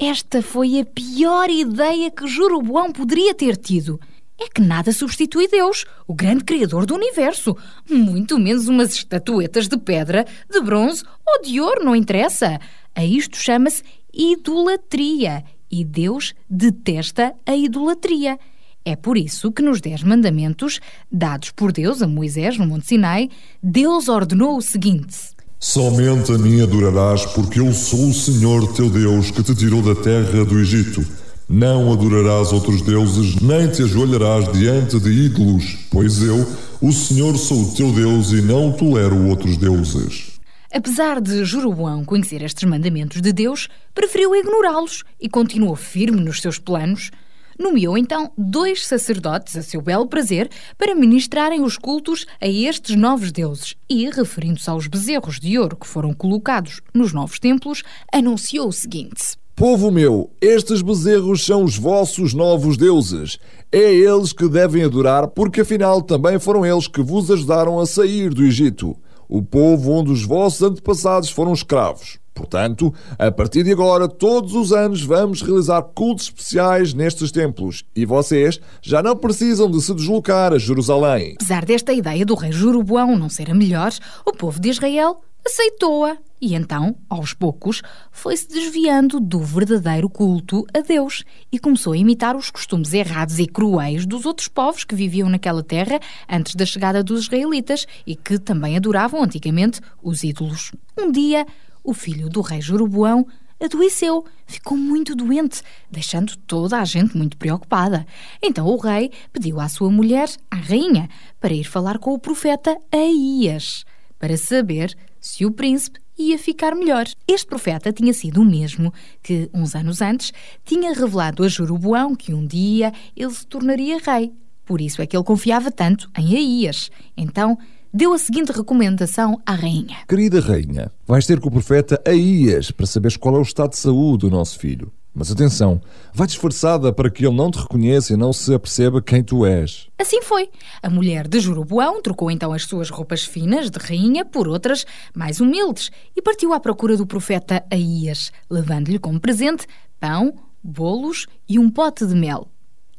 Esta 0.01 0.41
foi 0.41 0.79
a 0.79 0.85
pior 0.85 1.49
ideia 1.49 2.09
que 2.09 2.25
Jeroboão 2.25 2.89
poderia 2.89 3.35
ter 3.35 3.57
tido. 3.57 3.99
É 4.39 4.47
que 4.47 4.61
nada 4.61 4.93
substitui 4.93 5.49
Deus, 5.49 5.83
o 6.07 6.15
grande 6.15 6.45
Criador 6.45 6.85
do 6.85 6.95
universo. 6.95 7.53
Muito 7.89 8.39
menos 8.39 8.69
umas 8.69 8.93
estatuetas 8.93 9.67
de 9.67 9.77
pedra, 9.77 10.25
de 10.49 10.61
bronze 10.61 11.03
ou 11.27 11.41
de 11.41 11.59
ouro, 11.59 11.83
não 11.83 11.93
interessa. 11.93 12.61
A 12.95 13.03
isto 13.03 13.35
chama-se 13.35 13.83
idolatria. 14.13 15.43
E 15.69 15.83
Deus 15.83 16.33
detesta 16.49 17.35
a 17.45 17.53
idolatria. 17.53 18.39
É 18.85 18.95
por 18.95 19.17
isso 19.17 19.51
que 19.51 19.61
nos 19.61 19.81
Dez 19.81 20.01
Mandamentos, 20.01 20.79
dados 21.11 21.51
por 21.51 21.73
Deus 21.73 22.01
a 22.01 22.07
Moisés 22.07 22.57
no 22.57 22.65
Monte 22.65 22.87
Sinai, 22.87 23.29
Deus 23.61 24.07
ordenou 24.07 24.55
o 24.55 24.61
seguinte. 24.61 25.37
Somente 25.61 26.31
a 26.31 26.37
mim 26.37 26.61
adorarás, 26.61 27.25
porque 27.25 27.59
eu 27.59 27.73
sou 27.73 28.09
o 28.09 28.13
Senhor 28.13 28.71
teu 28.73 28.89
Deus 28.89 29.29
que 29.29 29.43
te 29.43 29.53
tirou 29.53 29.81
da 29.81 29.93
terra 29.93 30.45
do 30.45 30.57
Egito. 30.57 31.05
Não 31.49 31.91
adorarás 31.91 32.53
outros 32.53 32.81
deuses, 32.81 33.35
nem 33.41 33.67
te 33.67 33.83
ajoelharás 33.83 34.49
diante 34.53 34.97
de 34.97 35.09
ídolos, 35.09 35.77
pois 35.91 36.23
eu, 36.23 36.47
o 36.81 36.93
Senhor, 36.93 37.37
sou 37.37 37.61
o 37.61 37.75
teu 37.75 37.91
Deus 37.91 38.31
e 38.31 38.41
não 38.41 38.71
tolero 38.71 39.27
outros 39.27 39.57
deuses. 39.57 40.39
Apesar 40.71 41.19
de 41.19 41.43
Jeroboão 41.43 42.05
conhecer 42.05 42.41
estes 42.41 42.63
mandamentos 42.63 43.21
de 43.21 43.33
Deus, 43.33 43.67
preferiu 43.93 44.33
ignorá-los 44.33 45.03
e 45.19 45.27
continuou 45.27 45.75
firme 45.75 46.21
nos 46.21 46.39
seus 46.39 46.57
planos. 46.57 47.11
Nomeou 47.59 47.97
então 47.97 48.31
dois 48.37 48.87
sacerdotes 48.87 49.57
a 49.57 49.61
seu 49.61 49.81
belo 49.81 50.07
prazer 50.07 50.49
para 50.77 50.95
ministrarem 50.95 51.61
os 51.61 51.77
cultos 51.77 52.25
a 52.39 52.47
estes 52.47 52.95
novos 52.95 53.33
deuses 53.33 53.75
e, 53.89 54.09
referindo-se 54.09 54.69
aos 54.69 54.87
bezerros 54.87 55.41
de 55.41 55.59
ouro 55.59 55.75
que 55.75 55.85
foram 55.85 56.13
colocados 56.13 56.79
nos 56.93 57.11
novos 57.11 57.37
templos, 57.37 57.83
anunciou 58.13 58.69
o 58.69 58.73
seguinte: 58.73 59.35
Povo 59.57 59.91
meu, 59.91 60.31
estes 60.39 60.81
bezerros 60.81 61.45
são 61.45 61.65
os 61.65 61.77
vossos 61.77 62.33
novos 62.33 62.77
deuses. 62.77 63.37
É 63.69 63.93
eles 63.93 64.31
que 64.31 64.47
devem 64.47 64.85
adorar, 64.85 65.27
porque 65.27 65.59
afinal 65.59 66.01
também 66.01 66.39
foram 66.39 66.65
eles 66.65 66.87
que 66.87 67.01
vos 67.01 67.29
ajudaram 67.29 67.77
a 67.77 67.85
sair 67.85 68.33
do 68.33 68.45
Egito, 68.45 68.95
o 69.27 69.43
povo 69.43 69.91
onde 69.91 70.11
os 70.11 70.23
vossos 70.23 70.61
antepassados 70.61 71.29
foram 71.29 71.53
escravos. 71.53 72.19
Portanto, 72.39 72.93
a 73.17 73.29
partir 73.29 73.63
de 73.63 73.73
agora, 73.73 74.07
todos 74.07 74.55
os 74.55 74.71
anos 74.71 75.01
vamos 75.01 75.41
realizar 75.41 75.81
cultos 75.81 76.27
especiais 76.27 76.93
nestes 76.93 77.33
templos 77.33 77.83
e 77.93 78.05
vocês 78.05 78.61
já 78.81 79.03
não 79.03 79.13
precisam 79.13 79.69
de 79.69 79.81
se 79.81 79.93
deslocar 79.93 80.53
a 80.53 80.57
Jerusalém. 80.57 81.33
Apesar 81.35 81.65
desta 81.65 81.91
ideia 81.91 82.25
do 82.25 82.35
rei 82.35 82.53
Jeroboão 82.53 83.17
não 83.17 83.27
ser 83.27 83.51
a 83.51 83.53
melhor, 83.53 83.91
o 84.25 84.31
povo 84.31 84.57
de 84.57 84.69
Israel 84.69 85.19
aceitou-a 85.45 86.17
e 86.41 86.55
então, 86.55 86.95
aos 87.09 87.33
poucos, 87.33 87.81
foi-se 88.09 88.47
desviando 88.47 89.19
do 89.19 89.39
verdadeiro 89.41 90.09
culto 90.09 90.65
a 90.73 90.79
Deus 90.79 91.25
e 91.51 91.59
começou 91.59 91.91
a 91.91 91.97
imitar 91.97 92.37
os 92.37 92.49
costumes 92.49 92.93
errados 92.93 93.37
e 93.39 93.45
cruéis 93.45 94.05
dos 94.05 94.25
outros 94.25 94.47
povos 94.47 94.85
que 94.85 94.95
viviam 94.95 95.27
naquela 95.27 95.61
terra 95.61 95.99
antes 96.29 96.55
da 96.55 96.65
chegada 96.65 97.03
dos 97.03 97.23
israelitas 97.23 97.85
e 98.07 98.15
que 98.15 98.39
também 98.39 98.77
adoravam 98.77 99.21
antigamente 99.21 99.81
os 100.01 100.23
ídolos. 100.23 100.71
Um 100.97 101.11
dia, 101.11 101.45
o 101.89 101.93
filho 101.93 102.29
do 102.29 102.41
rei 102.41 102.61
Jeroboão 102.61 103.25
adoeceu, 103.59 104.23
ficou 104.45 104.77
muito 104.77 105.15
doente, 105.15 105.63
deixando 105.89 106.37
toda 106.37 106.77
a 106.77 106.85
gente 106.85 107.17
muito 107.17 107.35
preocupada. 107.35 108.05
Então 108.41 108.67
o 108.67 108.77
rei 108.77 109.11
pediu 109.33 109.59
à 109.59 109.67
sua 109.67 109.89
mulher, 109.89 110.29
a 110.51 110.55
rainha, 110.55 111.09
para 111.39 111.53
ir 111.53 111.63
falar 111.63 111.97
com 111.97 112.13
o 112.13 112.19
profeta 112.19 112.77
Aías, 112.91 113.85
para 114.19 114.37
saber 114.37 114.95
se 115.19 115.45
o 115.47 115.51
príncipe 115.51 115.99
ia 116.15 116.37
ficar 116.37 116.75
melhor. 116.75 117.07
Este 117.27 117.47
profeta 117.47 117.91
tinha 117.91 118.13
sido 118.13 118.41
o 118.41 118.45
mesmo 118.45 118.93
que, 119.23 119.49
uns 119.51 119.73
anos 119.73 119.99
antes, 119.99 120.31
tinha 120.63 120.93
revelado 120.93 121.43
a 121.43 121.47
Jeroboão 121.47 122.15
que 122.15 122.33
um 122.33 122.45
dia 122.45 122.93
ele 123.15 123.31
se 123.31 123.47
tornaria 123.47 123.97
rei. 123.97 124.31
Por 124.63 124.79
isso 124.79 125.01
é 125.01 125.07
que 125.07 125.17
ele 125.17 125.23
confiava 125.23 125.71
tanto 125.71 126.07
em 126.15 126.35
Aías. 126.35 126.91
Então, 127.17 127.57
deu 127.93 128.13
a 128.13 128.17
seguinte 128.17 128.51
recomendação 128.51 129.41
à 129.45 129.53
rainha: 129.53 129.97
Querida 130.07 130.39
rainha, 130.39 130.91
vais 131.05 131.25
ter 131.25 131.39
com 131.39 131.49
o 131.49 131.51
profeta 131.51 132.01
Aías 132.05 132.71
para 132.71 132.85
saberes 132.85 133.17
qual 133.17 133.35
é 133.35 133.39
o 133.39 133.43
estado 133.43 133.71
de 133.71 133.77
saúde 133.77 134.27
do 134.27 134.31
nosso 134.31 134.57
filho. 134.59 134.91
Mas 135.13 135.31
atenção, 135.31 135.81
vai 136.13 136.27
disfarçada 136.27 136.93
para 136.93 137.09
que 137.09 137.25
ele 137.25 137.35
não 137.35 137.49
te 137.49 137.57
reconheça 137.57 138.13
e 138.13 138.17
não 138.17 138.31
se 138.31 138.53
aperceba 138.53 139.01
quem 139.01 139.23
tu 139.23 139.45
és. 139.45 139.87
Assim 139.97 140.21
foi. 140.21 140.49
A 140.81 140.89
mulher 140.89 141.27
de 141.27 141.39
Jeroboão 141.39 142.01
trocou 142.01 142.29
então 142.29 142.53
as 142.53 142.63
suas 142.63 142.89
roupas 142.89 143.23
finas 143.23 143.71
de 143.71 143.79
rainha 143.79 144.23
por 144.23 144.47
outras 144.47 144.85
mais 145.13 145.41
humildes 145.41 145.89
e 146.15 146.21
partiu 146.21 146.53
à 146.53 146.59
procura 146.59 146.95
do 146.95 147.07
profeta 147.07 147.63
Aías, 147.71 148.31
levando-lhe 148.49 148.99
como 148.99 149.19
presente 149.19 149.65
pão, 149.99 150.35
bolos 150.63 151.25
e 151.49 151.57
um 151.57 151.69
pote 151.69 152.05
de 152.05 152.15
mel. 152.15 152.47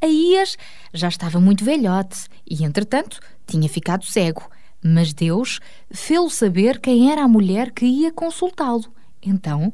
Aías 0.02 0.56
já 0.92 1.08
estava 1.08 1.40
muito 1.40 1.64
velhote 1.64 2.26
e, 2.48 2.64
entretanto, 2.64 3.20
tinha 3.46 3.68
ficado 3.68 4.04
cego. 4.04 4.42
Mas 4.82 5.12
Deus 5.12 5.60
fê-lo 5.90 6.30
saber 6.30 6.80
quem 6.80 7.10
era 7.10 7.24
a 7.24 7.28
mulher 7.28 7.70
que 7.70 7.84
ia 7.84 8.12
consultá-lo. 8.12 8.86
Então, 9.22 9.72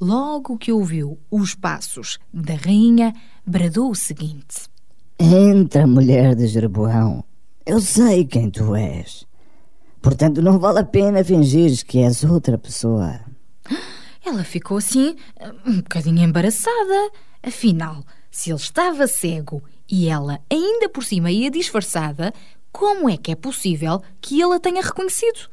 logo 0.00 0.58
que 0.58 0.72
ouviu 0.72 1.18
os 1.30 1.54
passos 1.54 2.18
da 2.32 2.54
rainha, 2.54 3.12
bradou 3.46 3.90
o 3.90 3.94
seguinte: 3.94 4.68
Entra, 5.18 5.86
mulher 5.86 6.34
de 6.34 6.46
Jeroboão. 6.48 7.24
Eu 7.64 7.80
sei 7.80 8.24
quem 8.24 8.50
tu 8.50 8.74
és. 8.74 9.24
Portanto, 10.00 10.42
não 10.42 10.58
vale 10.58 10.80
a 10.80 10.84
pena 10.84 11.22
fingires 11.22 11.84
que 11.84 11.98
és 12.00 12.24
outra 12.24 12.58
pessoa. 12.58 13.20
Ela 14.24 14.42
ficou 14.42 14.78
assim, 14.78 15.14
um 15.64 15.76
bocadinho 15.76 16.22
embaraçada. 16.22 17.10
Afinal, 17.40 18.04
se 18.30 18.50
ele 18.50 18.58
estava 18.58 19.06
cego 19.06 19.62
e 19.88 20.08
ela 20.08 20.40
ainda 20.50 20.88
por 20.88 21.04
cima 21.04 21.30
ia 21.30 21.50
disfarçada, 21.50 22.32
como 22.72 23.08
é 23.08 23.16
que 23.16 23.30
é 23.30 23.36
possível 23.36 24.02
que 24.20 24.40
ele 24.40 24.54
a 24.54 24.58
tenha 24.58 24.80
reconhecido? 24.80 25.50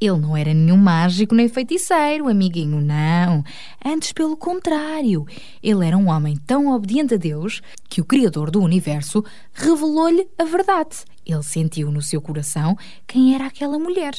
Ele 0.00 0.18
não 0.18 0.36
era 0.36 0.52
nenhum 0.52 0.76
mágico 0.76 1.34
nem 1.34 1.48
feiticeiro, 1.48 2.28
amiguinho, 2.28 2.80
não. 2.80 3.44
Antes, 3.84 4.12
pelo 4.12 4.36
contrário. 4.36 5.24
Ele 5.62 5.86
era 5.86 5.96
um 5.96 6.08
homem 6.08 6.36
tão 6.36 6.72
obediente 6.72 7.14
a 7.14 7.16
Deus 7.16 7.62
que 7.88 8.00
o 8.00 8.04
Criador 8.04 8.50
do 8.50 8.60
universo 8.60 9.24
revelou-lhe 9.52 10.26
a 10.36 10.44
verdade. 10.44 11.04
Ele 11.24 11.42
sentiu 11.42 11.90
no 11.92 12.02
seu 12.02 12.20
coração 12.20 12.76
quem 13.06 13.34
era 13.34 13.46
aquela 13.46 13.78
mulher. 13.78 14.14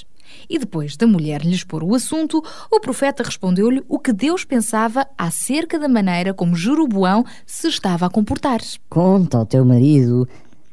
E 0.49 0.57
depois 0.57 0.97
da 0.97 1.05
mulher 1.05 1.41
lhe 1.43 1.53
expor 1.53 1.83
o 1.83 1.93
assunto, 1.93 2.43
o 2.71 2.79
profeta 2.79 3.23
respondeu-lhe 3.23 3.83
o 3.87 3.99
que 3.99 4.11
Deus 4.11 4.43
pensava 4.43 5.07
acerca 5.17 5.77
da 5.77 5.87
maneira 5.87 6.33
como 6.33 6.55
Jeroboão 6.55 7.23
se 7.45 7.67
estava 7.67 8.05
a 8.07 8.09
comportar. 8.09 8.59
Conta 8.89 9.37
ao 9.37 9.45
teu 9.45 9.63
marido 9.63 10.27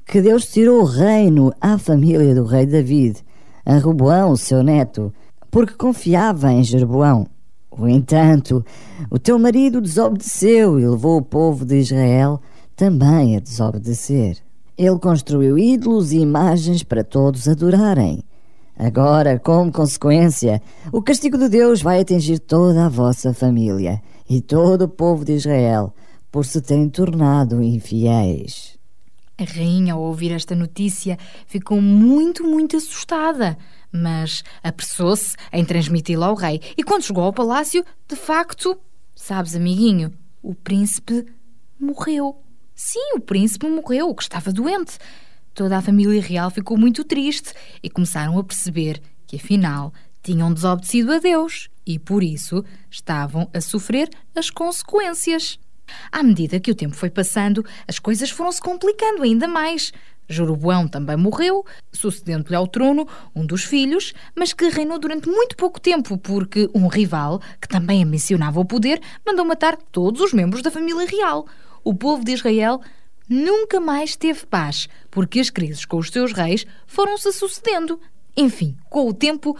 que 0.07 0.21
Deus 0.21 0.47
tirou 0.47 0.83
o 0.83 0.85
reino 0.85 1.53
à 1.61 1.79
família 1.79 2.35
do 2.35 2.45
rei 2.45 2.67
David, 2.67 3.23
a 3.65 3.79
Roboão, 3.79 4.37
seu 4.37 4.63
neto, 4.63 5.13
porque 5.51 5.75
confiava 5.75 6.53
em 6.53 6.63
Jeroboão. 6.63 7.27
No 7.77 7.89
entanto, 7.89 8.65
o 9.11 9.19
teu 9.19 9.39
marido 9.39 9.81
desobedeceu 9.81 10.79
e 10.79 10.87
levou 10.87 11.19
o 11.19 11.23
povo 11.23 11.65
de 11.65 11.77
Israel 11.77 12.41
também 12.77 13.37
a 13.37 13.41
desobedecer. 13.41 14.39
Ele 14.77 14.99
construiu 14.99 15.59
ídolos 15.59 16.13
e 16.13 16.19
imagens 16.19 16.83
para 16.83 17.05
todos 17.05 17.49
adorarem. 17.49 18.23
Agora, 18.77 19.39
como 19.39 19.71
consequência, 19.71 20.61
o 20.93 21.03
castigo 21.03 21.39
de 21.39 21.49
Deus 21.49 21.83
vai 21.83 22.01
atingir 22.01 22.39
toda 22.39 22.87
a 22.87 22.89
vossa 22.89 23.33
família 23.33 24.03
e 24.29 24.41
todo 24.41 24.83
o 24.83 24.89
povo 24.89 25.25
de 25.25 25.35
Israel 25.35 25.93
por 26.31 26.45
se 26.45 26.61
terem 26.61 26.89
tornado 26.89 27.63
infiéis. 27.63 28.82
A 29.43 29.45
rainha, 29.45 29.95
ao 29.95 30.01
ouvir 30.01 30.31
esta 30.31 30.55
notícia, 30.55 31.19
ficou 31.49 31.81
muito, 31.81 32.45
muito 32.45 32.77
assustada, 32.77 33.59
mas 33.91 34.45
apressou-se 34.63 35.37
em 35.53 35.65
transmiti-la 35.65 36.27
ao 36.27 36.37
rei. 36.37 36.61
E 36.77 36.85
quando 36.85 37.03
chegou 37.03 37.25
ao 37.25 37.33
palácio, 37.33 37.85
de 38.07 38.15
facto, 38.15 38.79
sabes, 39.17 39.57
amiguinho, 39.57 40.13
o 40.41 40.55
príncipe 40.55 41.27
morreu. 41.79 42.41
Sim, 42.73 43.17
o 43.17 43.21
príncipe 43.21 43.69
morreu, 43.69 44.15
que 44.15 44.23
estava 44.23 44.53
doente. 44.53 44.97
Toda 45.53 45.77
a 45.77 45.83
família 45.83 46.23
real 46.23 46.49
ficou 46.49 46.79
muito 46.79 47.03
triste 47.03 47.53
e 47.83 47.91
começaram 47.91 48.39
a 48.39 48.45
perceber 48.45 49.03
que, 49.27 49.35
afinal, 49.35 49.93
tinham 50.23 50.55
desobedecido 50.55 51.15
a 51.15 51.19
Deus 51.19 51.69
e, 51.85 51.99
por 51.99 52.23
isso, 52.23 52.65
estavam 52.89 53.51
a 53.53 53.61
sofrer 53.61 54.09
as 54.37 54.51
consequências. 54.51 55.59
À 56.11 56.23
medida 56.23 56.61
que 56.61 56.71
o 56.71 56.75
tempo 56.75 56.95
foi 56.95 57.11
passando, 57.11 57.65
as 57.87 57.99
coisas 57.99 58.31
foram-se 58.31 58.61
complicando 58.61 59.23
ainda 59.23 59.47
mais. 59.49 59.93
Jeroboão 60.29 60.89
também 60.89 61.17
morreu, 61.17 61.65
sucedendo-lhe 61.93 62.57
ao 62.57 62.67
trono 62.67 63.07
um 63.35 63.45
dos 63.45 63.65
filhos, 63.65 64.15
mas 64.35 64.53
que 64.53 64.69
reinou 64.69 64.99
durante 64.99 65.29
muito 65.29 65.57
pouco 65.57 65.81
tempo, 65.81 66.17
porque 66.17 66.69
um 66.75 66.87
rival, 66.87 67.41
que 67.61 67.69
também 67.69 68.03
ambicionava 68.03 68.61
o 68.61 68.65
poder, 68.65 69.01
mandou 69.27 69.45
matar 69.45 69.77
todos 69.77 70.21
os 70.21 70.33
membros 70.33 70.63
da 70.63 70.71
família 70.71 71.07
real. 71.07 71.47
O 71.85 71.95
povo 71.95 72.25
de 72.25 72.33
Israel 72.33 72.81
nunca 73.29 73.81
mais 73.81 74.17
teve 74.17 74.47
paz, 74.47 74.89
porque 75.11 75.41
as 75.41 75.51
crises 75.51 75.85
com 75.85 75.99
os 75.99 76.09
seus 76.09 76.33
reis 76.33 76.67
foram-se 76.87 77.33
sucedendo. 77.33 78.01
Enfim, 78.37 78.77
com 78.89 79.09
o 79.09 79.15
tempo, 79.15 79.57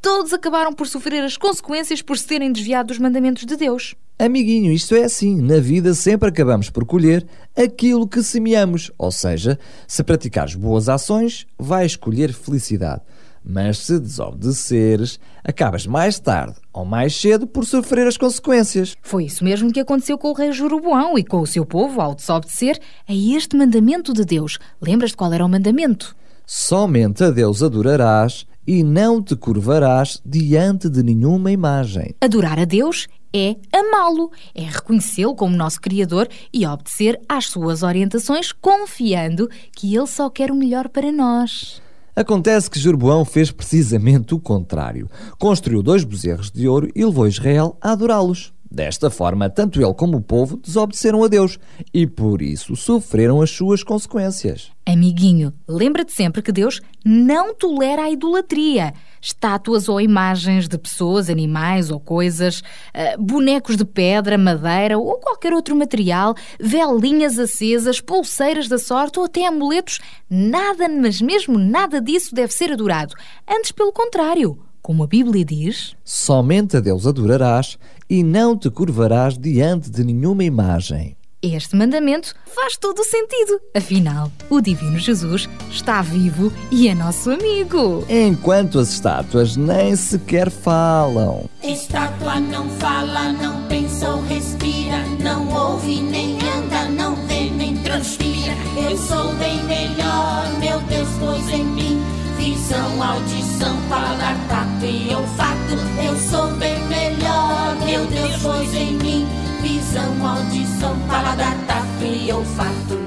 todos 0.00 0.32
acabaram 0.32 0.72
por 0.72 0.86
sofrer 0.86 1.22
as 1.22 1.36
consequências 1.36 2.02
por 2.02 2.18
se 2.18 2.26
terem 2.26 2.52
desviado 2.52 2.88
dos 2.88 2.98
mandamentos 2.98 3.44
de 3.44 3.56
Deus. 3.56 3.94
Amiguinho, 4.18 4.72
isto 4.72 4.94
é 4.94 5.04
assim. 5.04 5.42
Na 5.42 5.58
vida 5.58 5.92
sempre 5.92 6.30
acabamos 6.30 6.70
por 6.70 6.86
colher 6.86 7.26
aquilo 7.54 8.08
que 8.08 8.22
semeamos. 8.22 8.90
Ou 8.96 9.12
seja, 9.12 9.58
se 9.86 10.02
praticares 10.02 10.54
boas 10.54 10.88
ações, 10.88 11.46
vais 11.58 11.96
colher 11.96 12.32
felicidade. 12.32 13.02
Mas 13.44 13.78
se 13.78 14.00
desobedeceres, 14.00 15.20
acabas 15.44 15.86
mais 15.86 16.18
tarde 16.18 16.56
ou 16.72 16.86
mais 16.86 17.14
cedo 17.14 17.46
por 17.46 17.66
sofrer 17.66 18.06
as 18.06 18.16
consequências. 18.16 18.96
Foi 19.02 19.26
isso 19.26 19.44
mesmo 19.44 19.70
que 19.70 19.80
aconteceu 19.80 20.16
com 20.16 20.30
o 20.30 20.34
rei 20.34 20.50
Jeroboão 20.50 21.18
e 21.18 21.22
com 21.22 21.40
o 21.40 21.46
seu 21.46 21.66
povo 21.66 22.00
ao 22.00 22.14
desobedecer 22.14 22.80
a 23.06 23.14
este 23.14 23.54
mandamento 23.54 24.14
de 24.14 24.24
Deus. 24.24 24.58
Lembras-te 24.80 25.16
qual 25.16 25.32
era 25.32 25.44
o 25.44 25.48
mandamento? 25.48 26.16
Somente 26.46 27.22
a 27.22 27.30
Deus 27.30 27.62
adorarás 27.62 28.46
e 28.66 28.82
não 28.82 29.22
te 29.22 29.36
curvarás 29.36 30.20
diante 30.24 30.88
de 30.88 31.02
nenhuma 31.02 31.52
imagem. 31.52 32.14
Adorar 32.20 32.58
a 32.58 32.64
Deus 32.64 33.06
é 33.36 33.56
amá-lo, 33.76 34.30
é 34.54 34.62
reconhecê-lo 34.62 35.34
como 35.34 35.54
nosso 35.54 35.80
Criador 35.80 36.28
e 36.52 36.66
obedecer 36.66 37.20
às 37.28 37.46
suas 37.46 37.82
orientações, 37.82 38.50
confiando 38.50 39.48
que 39.74 39.94
Ele 39.94 40.06
só 40.06 40.30
quer 40.30 40.50
o 40.50 40.54
melhor 40.54 40.88
para 40.88 41.12
nós. 41.12 41.82
Acontece 42.14 42.70
que 42.70 42.80
Jeroboão 42.80 43.26
fez 43.26 43.50
precisamente 43.50 44.34
o 44.34 44.40
contrário. 44.40 45.10
Construiu 45.38 45.82
dois 45.82 46.02
bezerros 46.02 46.50
de 46.50 46.66
ouro 46.66 46.90
e 46.94 47.04
levou 47.04 47.28
Israel 47.28 47.76
a 47.78 47.92
adorá-los. 47.92 48.55
Desta 48.70 49.08
forma, 49.10 49.48
tanto 49.48 49.80
ele 49.80 49.94
como 49.94 50.16
o 50.18 50.20
povo 50.20 50.56
desobedeceram 50.56 51.22
a 51.22 51.28
Deus 51.28 51.58
e 51.94 52.06
por 52.06 52.42
isso 52.42 52.74
sofreram 52.74 53.40
as 53.40 53.50
suas 53.50 53.82
consequências. 53.82 54.72
Amiguinho, 54.84 55.52
lembra-te 55.68 56.12
sempre 56.12 56.42
que 56.42 56.50
Deus 56.50 56.80
não 57.04 57.54
tolera 57.54 58.02
a 58.02 58.10
idolatria. 58.10 58.92
Estátuas 59.20 59.88
ou 59.88 60.00
imagens 60.00 60.68
de 60.68 60.76
pessoas, 60.78 61.30
animais 61.30 61.90
ou 61.90 62.00
coisas, 62.00 62.60
uh, 62.60 63.20
bonecos 63.20 63.76
de 63.76 63.84
pedra, 63.84 64.36
madeira 64.36 64.98
ou 64.98 65.18
qualquer 65.18 65.52
outro 65.52 65.74
material, 65.74 66.34
velinhas 66.60 67.38
acesas, 67.38 68.00
pulseiras 68.00 68.68
da 68.68 68.78
sorte 68.78 69.18
ou 69.18 69.26
até 69.26 69.46
amuletos, 69.46 70.00
nada, 70.28 70.88
mas 70.88 71.20
mesmo 71.20 71.58
nada 71.58 72.00
disso 72.00 72.34
deve 72.34 72.52
ser 72.52 72.72
adorado. 72.72 73.14
Antes, 73.48 73.70
pelo 73.70 73.92
contrário. 73.92 74.58
Como 74.86 75.02
a 75.02 75.06
Bíblia 75.08 75.44
diz: 75.44 75.96
Somente 76.04 76.76
a 76.76 76.80
Deus 76.80 77.08
adorarás 77.08 77.76
e 78.08 78.22
não 78.22 78.56
te 78.56 78.70
curvarás 78.70 79.36
diante 79.38 79.90
de 79.90 80.04
nenhuma 80.04 80.44
imagem. 80.44 81.16
Este 81.42 81.76
mandamento 81.76 82.34
faz 82.54 82.76
todo 82.76 83.00
o 83.00 83.04
sentido. 83.04 83.60
Afinal, 83.74 84.32
o 84.50 84.60
Divino 84.60 84.98
Jesus 84.98 85.48
está 85.70 86.02
vivo 86.02 86.52
e 86.70 86.88
é 86.88 86.94
nosso 86.94 87.30
amigo. 87.30 88.04
Enquanto 88.08 88.78
as 88.78 88.90
estátuas 88.90 89.56
nem 89.56 89.94
sequer 89.94 90.50
falam. 90.50 91.48
Estátua 91.62 92.40
não 92.40 92.68
fala, 92.70 93.32
não 93.32 93.62
pensa 93.68 94.08
ou 94.08 94.22
respira, 94.22 95.04
não 95.22 95.48
ouve 95.52 96.00
nem 96.00 96.34
anda, 96.34 96.88
não 96.90 97.14
vê 97.26 97.50
nem 97.50 97.76
transpira. 97.76 98.54
Eu 98.90 98.96
sou 98.96 99.32
bem 99.34 99.62
melhor, 99.64 100.58
meu 100.58 100.80
Deus 100.88 101.08
pôs 101.20 101.48
em 101.50 101.64
mim 101.64 102.16
visão, 102.36 103.02
audição, 103.02 103.45
paladar, 103.88 104.36
tato 104.48 104.84
e 104.84 105.14
olfato. 105.14 105.76
Eu 106.04 106.16
sou 106.18 106.48
bem 106.56 106.78
melhor, 106.86 107.76
meu 107.84 108.06
Deus 108.06 108.42
pôs 108.42 108.74
em 108.74 108.92
mim 108.94 109.26
visão, 109.62 110.26
audição, 110.26 110.96
paladar, 111.08 111.56
tato 111.66 112.04
e 112.04 112.32
olfato. 112.32 113.06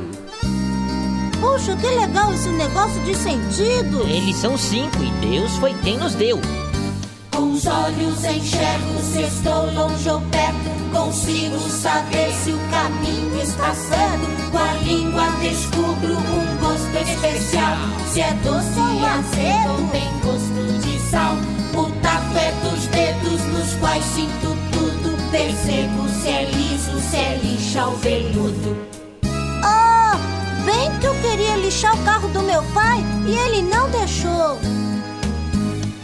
Puxa, 1.39 1.75
que 1.77 1.87
legal 1.87 2.33
esse 2.33 2.49
negócio 2.49 3.01
de 3.03 3.15
sentido! 3.15 4.01
Eles 4.07 4.35
são 4.35 4.57
cinco 4.57 4.97
e 5.01 5.09
Deus 5.25 5.51
foi 5.57 5.73
quem 5.83 5.97
nos 5.97 6.15
deu. 6.15 6.39
Com 7.31 7.53
os 7.53 7.65
olhos 7.65 8.23
enxergo 8.25 8.99
se 9.01 9.21
estou 9.21 9.71
longe 9.73 10.09
ou 10.09 10.19
perto. 10.21 10.69
Consigo 10.91 11.57
saber 11.69 12.33
se 12.33 12.51
o 12.51 12.59
caminho 12.69 13.41
está 13.41 13.73
certo. 13.73 14.51
Com 14.51 14.57
a 14.57 14.73
língua 14.83 15.23
descubro 15.39 16.17
um 16.17 16.57
gosto 16.89 17.09
especial. 17.09 17.77
Se 18.11 18.21
é 18.21 18.33
doce 18.43 18.79
ou 18.79 19.05
azedo, 19.05 19.71
ou 19.71 19.87
tem 19.89 20.19
gosto 20.19 20.79
de 20.81 20.99
sal. 20.99 21.35
O 21.75 21.83
tato 22.01 22.37
é 22.37 22.51
dos 22.63 22.87
dedos 22.87 23.41
nos 23.53 23.73
quais 23.75 24.03
sinto 24.03 24.57
tudo. 24.71 25.31
Percebo 25.31 26.09
se 26.09 26.27
é 26.27 26.51
liso, 26.51 26.99
se 26.99 27.17
é 27.17 27.39
lixa 27.43 27.85
ou 27.85 27.95
veludo. 27.97 28.77
Oh, 29.63 30.65
bem 30.65 30.91
que 30.99 31.05
eu 31.05 31.15
queria 31.21 31.55
lixar 31.57 31.93
o 31.93 32.03
carro 32.03 32.27
do 32.29 32.41
meu 32.41 32.63
pai 32.73 33.03
e 33.27 33.35
ele 33.35 33.61
não 33.61 33.89
deixou. 33.91 34.59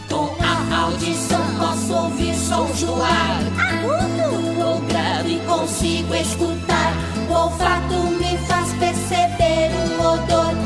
Com 0.08 0.36
a 0.40 0.80
audição 0.82 1.42
posso 1.58 1.92
ouvir 1.92 2.34
sons 2.34 2.80
do 2.80 3.02
ar. 3.02 3.40
Agudo 3.58 4.64
ou 4.64 4.80
grave 4.82 5.40
consigo 5.46 6.14
escutar. 6.14 6.92
O 7.28 7.32
olfato 7.32 7.94
me 7.94 8.38
faz 8.46 8.72
perceber 8.74 9.72
o 9.98 10.14
odor 10.14 10.65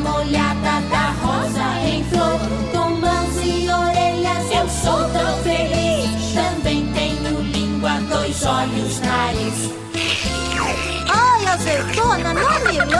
molhada, 0.00 0.80
da 0.90 1.12
rosa 1.22 1.80
em 1.86 2.02
flor. 2.04 2.40
Com 2.72 2.90
mãos 2.96 3.36
e 3.42 3.70
orelhas 3.70 4.50
eu 4.50 4.68
sou 4.68 5.08
tão 5.10 5.42
feliz. 5.42 6.34
Também 6.34 6.86
tenho 6.92 7.40
língua, 7.40 7.98
dois 8.08 8.44
olhos, 8.44 9.00
nariz. 9.00 9.70
Ai, 11.08 11.46
azeitona, 11.46 12.34
não 12.34 12.60
me 12.60 12.78
lambe! 12.78 12.90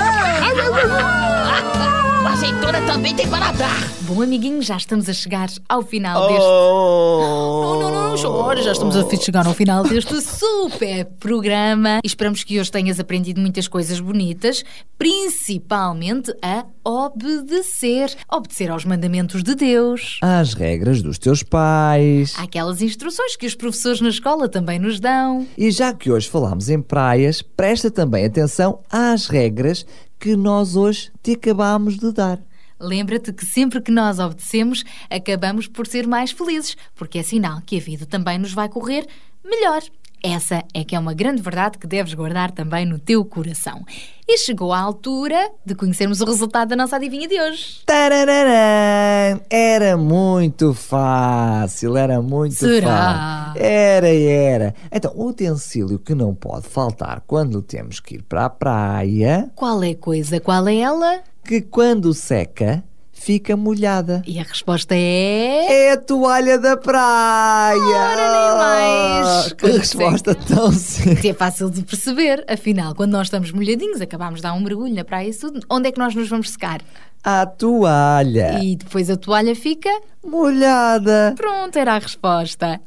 A 2.25 2.33
azeitona 2.33 2.83
também 2.83 3.17
tem 3.17 3.27
paladar. 3.29 3.91
Bom, 4.03 4.21
amiguinho, 4.21 4.61
já 4.61 4.77
estamos 4.77 5.09
a 5.09 5.13
chegar 5.13 5.49
ao 5.69 5.83
final 5.83 6.29
deste. 6.29 6.45
Oh. 6.45 7.61
Não, 7.63 7.81
não, 7.81 7.91
não, 7.91 8.09
não 8.11 8.17
chore, 8.17 8.63
já 8.63 8.73
estamos 8.73 8.95
a 8.95 9.17
chegar 9.17 9.47
ao 9.47 9.55
final 9.55 9.85
deste 9.85 10.21
super 10.21 11.07
programa. 11.19 12.01
E 12.05 12.07
esperamos 12.07 12.45
que 12.45 12.61
hoje 12.61 12.71
tenhas 12.71 13.01
aprendido 13.01 13.41
muitas 13.41 13.67
coisas 13.67 14.01
bonitas, 14.01 14.63
principalmente 14.99 16.35
a 16.43 16.67
obedecer. 16.85 18.15
Obedecer 18.31 18.71
aos 18.71 18.85
mandamentos 18.85 19.43
de 19.43 19.55
Deus. 19.55 20.19
Às 20.21 20.53
regras 20.53 21.03
dos 21.03 21.19
teus 21.19 21.43
pais. 21.43 22.35
Aquelas 22.37 22.83
instruções 22.83 23.35
que 23.35 23.47
os 23.47 23.55
professores 23.55 24.01
na 24.01 24.11
escola 24.11 24.49
também 24.49 24.79
nos 24.79 25.01
dão. 25.01 25.47
E 25.57 25.71
já 25.71 25.95
que 25.95 26.11
hoje 26.11 26.29
falámos 26.29 26.69
em 26.69 26.83
praias, 26.83 27.41
presta 27.41 27.91
também 27.91 28.27
atenção 28.27 28.81
às 28.91 29.27
regras 29.27 29.87
que 30.21 30.37
nós 30.37 30.77
hoje 30.77 31.11
te 31.23 31.33
acabámos 31.33 31.97
de 31.97 32.13
dar. 32.13 32.39
Lembra-te 32.79 33.33
que 33.33 33.45
sempre 33.45 33.81
que 33.81 33.91
nós 33.91 34.19
obedecemos, 34.19 34.85
acabamos 35.09 35.67
por 35.67 35.87
ser 35.87 36.07
mais 36.07 36.31
felizes, 36.31 36.77
porque 36.95 37.19
é 37.19 37.23
sinal 37.23 37.63
que 37.65 37.79
a 37.79 37.81
vida 37.81 38.05
também 38.05 38.39
nos 38.39 38.53
vai 38.53 38.69
correr 38.69 39.07
melhor. 39.43 39.83
Essa 40.23 40.63
é 40.75 40.85
que 40.85 40.95
é 40.95 40.99
uma 40.99 41.15
grande 41.15 41.41
verdade 41.41 41.79
que 41.79 41.87
deves 41.87 42.13
guardar 42.15 42.51
também 42.51 42.85
no 42.85 42.99
teu 42.99 43.25
coração. 43.25 43.85
E 44.29 44.39
chegou 44.39 44.73
a 44.73 44.79
altura 44.79 45.51
de 45.65 45.75
conhecermos 45.75 46.21
o 46.21 46.25
resultado 46.25 46.69
da 46.69 46.77
nossa 46.77 46.97
adivinha 46.97 47.27
de 47.27 47.41
hoje. 47.41 47.81
Tarararã! 47.87 49.41
Era 49.51 49.97
muito 49.97 50.73
fácil, 50.75 51.97
era 51.97 52.21
muito 52.23 52.55
Será? 52.55 52.87
fácil. 53.55 53.63
Era, 53.63 54.09
era. 54.09 54.75
Então, 54.93 55.13
o 55.17 55.27
utensílio 55.29 55.99
que 55.99 56.15
não 56.15 56.35
pode 56.35 56.69
faltar 56.69 57.23
quando 57.27 57.61
temos 57.63 57.99
que 57.99 58.17
ir 58.17 58.23
para 58.23 58.45
a 58.47 58.51
praia, 58.51 59.51
Qual 59.57 59.83
é 59.83 59.91
a 59.91 59.97
coisa? 59.97 60.39
Qual 60.41 60.67
é 60.69 60.77
ela? 60.77 61.21
que 61.43 61.63
quando 61.63 62.13
seca, 62.15 62.85
fica 63.21 63.55
molhada. 63.57 64.23
E 64.27 64.41
a 64.41 64.43
resposta 64.43 64.95
é. 64.95 65.89
É 65.89 65.93
a 65.93 65.97
toalha 65.97 66.59
da 66.59 66.77
praia! 66.77 67.79
Ora, 67.79 68.33
nem 68.33 68.57
mais. 68.57 69.53
Que 69.61 69.67
resposta 69.67 70.35
tão 70.35 70.73
simples. 70.73 71.25
É 71.25 71.35
fácil 71.35 71.71
de 71.71 71.83
perceber. 71.83 72.45
Afinal, 72.49 72.95
quando 72.95 73.13
nós 73.13 73.27
estamos 73.27 73.53
molhadinhos, 73.53 74.01
acabamos 74.01 74.37
de 74.37 74.43
dar 74.43 74.55
um 74.55 74.61
mergulho 74.61 74.95
na 74.95 75.05
praia 75.05 75.27
e 75.27 75.31
isso 75.31 75.53
tudo, 75.53 75.67
onde 75.69 75.89
é 75.89 75.93
que 75.93 75.99
nós 75.99 76.15
nos 76.15 76.29
vamos 76.29 76.51
secar? 76.51 76.81
A 77.23 77.45
toalha. 77.45 78.61
E 78.63 78.77
depois 78.77 79.11
a 79.11 79.17
toalha 79.17 79.55
fica. 79.55 79.91
Molhada. 80.25 81.35
Pronto, 81.37 81.79
era 81.79 81.95
a 81.95 81.99
resposta. 81.99 82.81